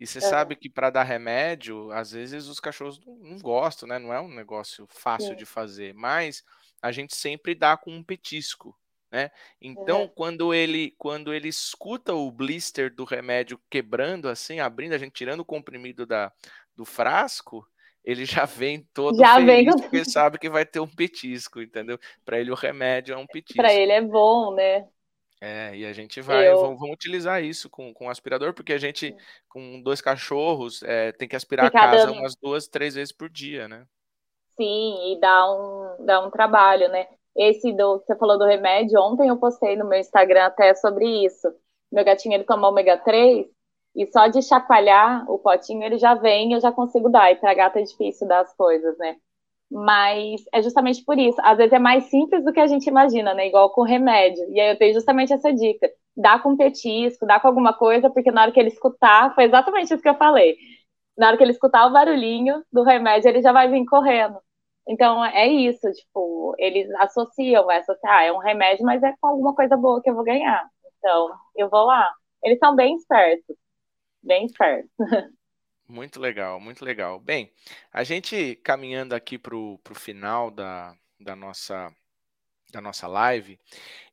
[0.00, 0.22] E você é.
[0.22, 3.98] sabe que para dar remédio, às vezes os cachorros não, não, gostam, né?
[4.00, 6.42] Não é um negócio fácil de fazer, mas
[6.82, 8.76] a gente sempre dá com um petisco
[9.10, 9.30] né?
[9.60, 10.08] Então, uhum.
[10.08, 15.40] quando ele quando ele escuta o blister do remédio quebrando assim, abrindo, a gente tirando
[15.40, 16.32] o comprimido da,
[16.76, 17.66] do frasco,
[18.04, 19.66] ele já vem todo já feliz vem...
[19.66, 21.98] porque sabe que vai ter um petisco, entendeu?
[22.24, 23.60] Para ele o remédio é um petisco.
[23.60, 24.86] Para ele é bom, né?
[25.42, 26.58] É, e a gente vai, Eu...
[26.58, 29.16] vamos, vamos, utilizar isso com, com aspirador, porque a gente,
[29.48, 32.18] com dois cachorros, é, tem que aspirar Ficar a casa dando...
[32.18, 33.86] umas duas, três vezes por dia, né?
[34.54, 37.08] Sim, e dá um, dá um trabalho, né?
[37.36, 41.24] Esse do que você falou do remédio, ontem eu postei no meu Instagram até sobre
[41.24, 41.48] isso.
[41.90, 43.46] Meu gatinho ele toma ômega 3
[43.96, 47.30] e só de chacoalhar o potinho ele já vem, eu já consigo dar.
[47.32, 49.16] E para gato é difícil dar as coisas, né?
[49.70, 51.40] Mas é justamente por isso.
[51.42, 53.46] Às vezes é mais simples do que a gente imagina, né?
[53.48, 54.44] Igual com remédio.
[54.50, 55.88] E aí eu tenho justamente essa dica.
[56.16, 59.92] Dá com petisco, dá com alguma coisa, porque na hora que ele escutar, foi exatamente
[59.94, 60.56] isso que eu falei.
[61.16, 64.38] Na hora que ele escutar o barulhinho do remédio, ele já vai vir correndo.
[64.88, 67.66] Então é isso, tipo, eles associam
[68.04, 70.68] ah, é um remédio, mas é com alguma coisa boa que eu vou ganhar.
[70.98, 72.12] Então, eu vou lá.
[72.42, 73.56] Eles são bem espertos.
[74.22, 74.90] Bem espertos.
[75.88, 77.18] Muito legal, muito legal.
[77.18, 77.52] Bem,
[77.92, 81.92] a gente caminhando aqui para o final da, da, nossa,
[82.70, 83.58] da nossa live,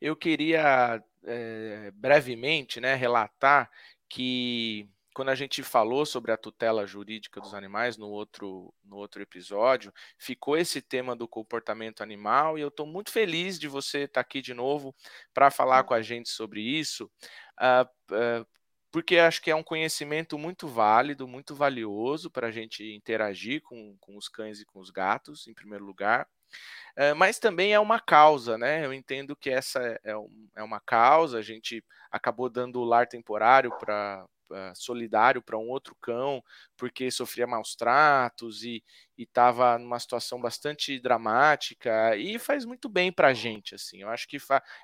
[0.01, 3.69] eu queria é, brevemente né, relatar
[4.09, 9.19] que quando a gente falou sobre a tutela jurídica dos animais no outro, no outro
[9.19, 14.13] episódio, ficou esse tema do comportamento animal e eu estou muito feliz de você estar
[14.13, 14.95] tá aqui de novo
[15.33, 17.09] para falar com a gente sobre isso,
[17.59, 18.45] uh, uh,
[18.91, 23.97] porque acho que é um conhecimento muito válido, muito valioso para a gente interagir com,
[23.99, 26.27] com os cães e com os gatos, em primeiro lugar.
[26.95, 28.85] Uh, mas também é uma causa, né?
[28.85, 30.13] Eu entendo que essa é,
[30.55, 34.23] é uma causa, a gente acabou dando o lar temporário para
[34.75, 36.43] solidário para um outro cão
[36.77, 38.83] porque sofria maus tratos e
[39.17, 44.01] estava numa situação bastante dramática e faz muito bem para a gente assim.
[44.01, 44.37] Eu acho que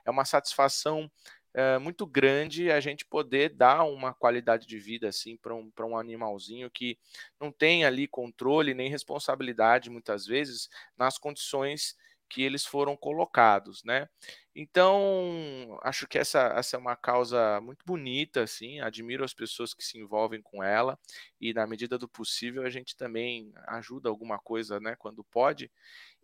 [0.05, 1.09] é uma satisfação
[1.55, 5.97] uh, muito grande a gente poder dar uma qualidade de vida assim para um, um
[5.97, 6.97] animalzinho que
[7.39, 11.95] não tem ali controle nem responsabilidade muitas vezes nas condições
[12.33, 14.09] que eles foram colocados, né?
[14.55, 19.83] Então, acho que essa, essa é uma causa muito bonita, assim, admiro as pessoas que
[19.83, 20.97] se envolvem com ela
[21.39, 25.71] e, na medida do possível, a gente também ajuda alguma coisa, né, quando pode.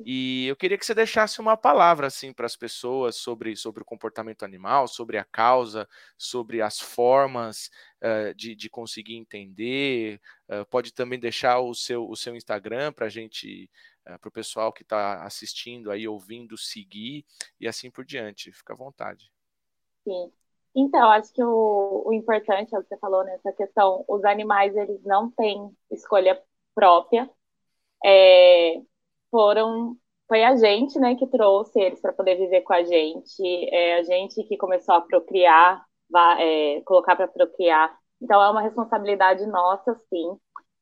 [0.05, 3.86] E eu queria que você deixasse uma palavra, assim, para as pessoas sobre, sobre o
[3.86, 5.88] comportamento animal, sobre a causa,
[6.18, 7.70] sobre as formas
[8.01, 10.20] uh, de, de conseguir entender.
[10.47, 13.70] Uh, pode também deixar o seu, o seu Instagram para a gente
[14.10, 17.26] é, para o pessoal que está assistindo aí, ouvindo, seguir
[17.60, 18.51] e assim por diante.
[18.51, 19.32] Fica à vontade.
[20.03, 20.32] Sim.
[20.76, 24.76] Então, acho que o, o importante é o que você falou nessa questão, os animais,
[24.76, 26.41] eles não têm escolha
[26.74, 27.30] própria.
[28.05, 28.82] É,
[29.30, 29.95] foram,
[30.28, 33.43] foi a gente, né, que trouxe eles para poder viver com a gente,
[33.74, 35.84] é a gente que começou a procriar,
[36.39, 37.95] é, colocar para procriar.
[38.22, 40.38] Então, é uma responsabilidade nossa, sim.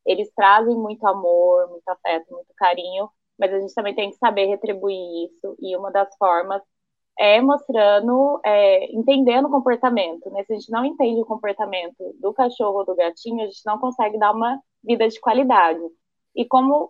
[0.05, 3.09] Eles trazem muito amor, muito afeto, muito carinho,
[3.39, 6.61] mas a gente também tem que saber retribuir isso, e uma das formas
[7.19, 10.43] é mostrando, é, entendendo o comportamento, né?
[10.43, 13.79] Se a gente não entende o comportamento do cachorro ou do gatinho, a gente não
[13.79, 15.81] consegue dar uma vida de qualidade.
[16.35, 16.89] E como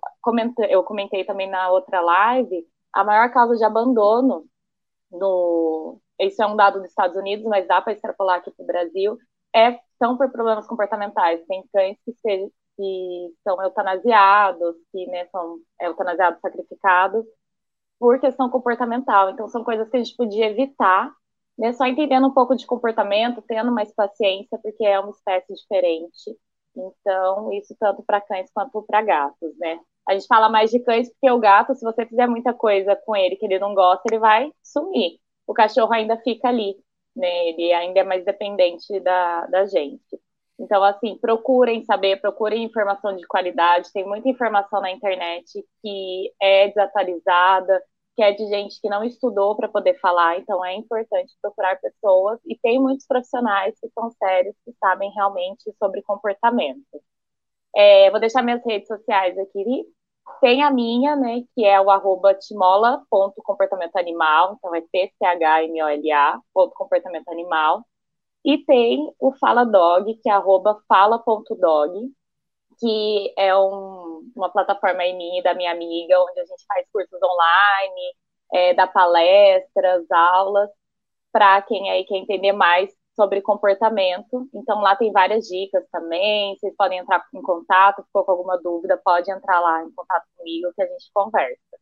[0.69, 4.45] eu comentei também na outra live, a maior causa de abandono
[5.11, 5.99] no.
[6.19, 9.17] Isso é um dado dos Estados Unidos, mas dá para extrapolar aqui para o Brasil.
[9.55, 11.45] É, são por problemas comportamentais.
[11.47, 17.25] Tem cães que, se, que são eutanasiados, que né, são eutanasiados sacrificados
[17.99, 19.31] por questão comportamental.
[19.31, 21.11] Então, são coisas que a gente podia evitar,
[21.57, 26.37] né, só entendendo um pouco de comportamento, tendo mais paciência, porque é uma espécie diferente.
[26.75, 29.79] Então, isso tanto para cães quanto para gatos, né?
[30.07, 33.15] A gente fala mais de cães porque o gato, se você fizer muita coisa com
[33.15, 35.19] ele que ele não gosta, ele vai sumir.
[35.45, 36.75] O cachorro ainda fica ali,
[37.15, 37.49] né?
[37.49, 40.19] Ele ainda é mais dependente da, da gente.
[40.59, 43.91] Então, assim, procurem saber, procurem informação de qualidade.
[43.93, 47.81] Tem muita informação na internet que é desatualizada,
[48.15, 50.39] que é de gente que não estudou para poder falar.
[50.39, 52.39] Então, é importante procurar pessoas.
[52.45, 56.81] E tem muitos profissionais que são sérios, que sabem realmente sobre comportamento.
[57.75, 59.85] É, vou deixar minhas redes sociais aqui.
[60.41, 64.55] Tem a minha, né, que é o arroba timola.comportamentoanimal.
[64.57, 66.39] Então, é T-C-H-M-O-L-A,
[66.75, 67.83] comportamento animal.
[68.47, 70.33] E tem o Fala Dog, que é
[70.87, 72.13] fala.dog,
[72.79, 76.87] que é um, uma plataforma aí minha e da minha amiga, onde a gente faz
[76.93, 78.15] cursos online,
[78.53, 80.69] é, dá palestras, aulas,
[81.31, 84.49] para quem aí quer entender mais sobre comportamento.
[84.53, 86.55] Então lá tem várias dicas também.
[86.57, 90.71] Vocês podem entrar em contato, ficou com alguma dúvida, pode entrar lá em contato comigo
[90.75, 91.77] que a gente conversa.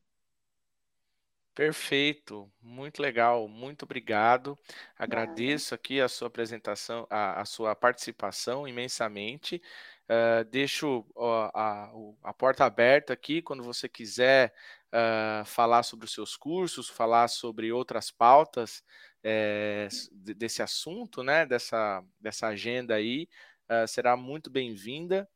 [1.56, 4.60] Perfeito, muito legal, muito obrigado.
[5.00, 9.62] Agradeço aqui a sua apresentação, a, a sua participação imensamente.
[10.04, 11.92] Uh, deixo uh, a,
[12.24, 14.54] a, porta aberta aqui quando você quiser
[14.92, 18.84] uh, falar sobre os seus cursos, falar sobre outras pautas
[19.24, 21.46] é, desse assunto, né?
[21.46, 23.30] Dessa, dessa agenda aí,
[23.72, 25.28] uh, será muito bem-vinda.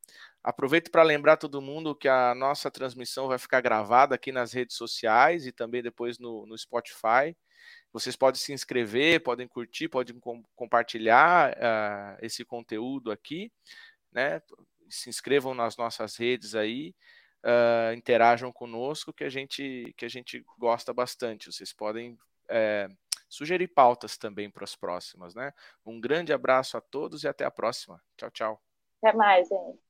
[0.42, 4.76] Aproveito para lembrar todo mundo que a nossa transmissão vai ficar gravada aqui nas redes
[4.76, 7.36] sociais e também depois no, no Spotify.
[7.92, 13.52] Vocês podem se inscrever, podem curtir, podem com, compartilhar uh, esse conteúdo aqui,
[14.10, 14.40] né?
[14.88, 16.94] Se inscrevam nas nossas redes aí,
[17.44, 21.52] uh, interajam conosco, que a gente que a gente gosta bastante.
[21.52, 22.16] Vocês podem
[22.48, 22.88] é,
[23.28, 25.52] sugerir pautas também para as próximas, né?
[25.84, 28.02] Um grande abraço a todos e até a próxima.
[28.16, 28.62] Tchau, tchau.
[29.02, 29.89] Até mais, gente.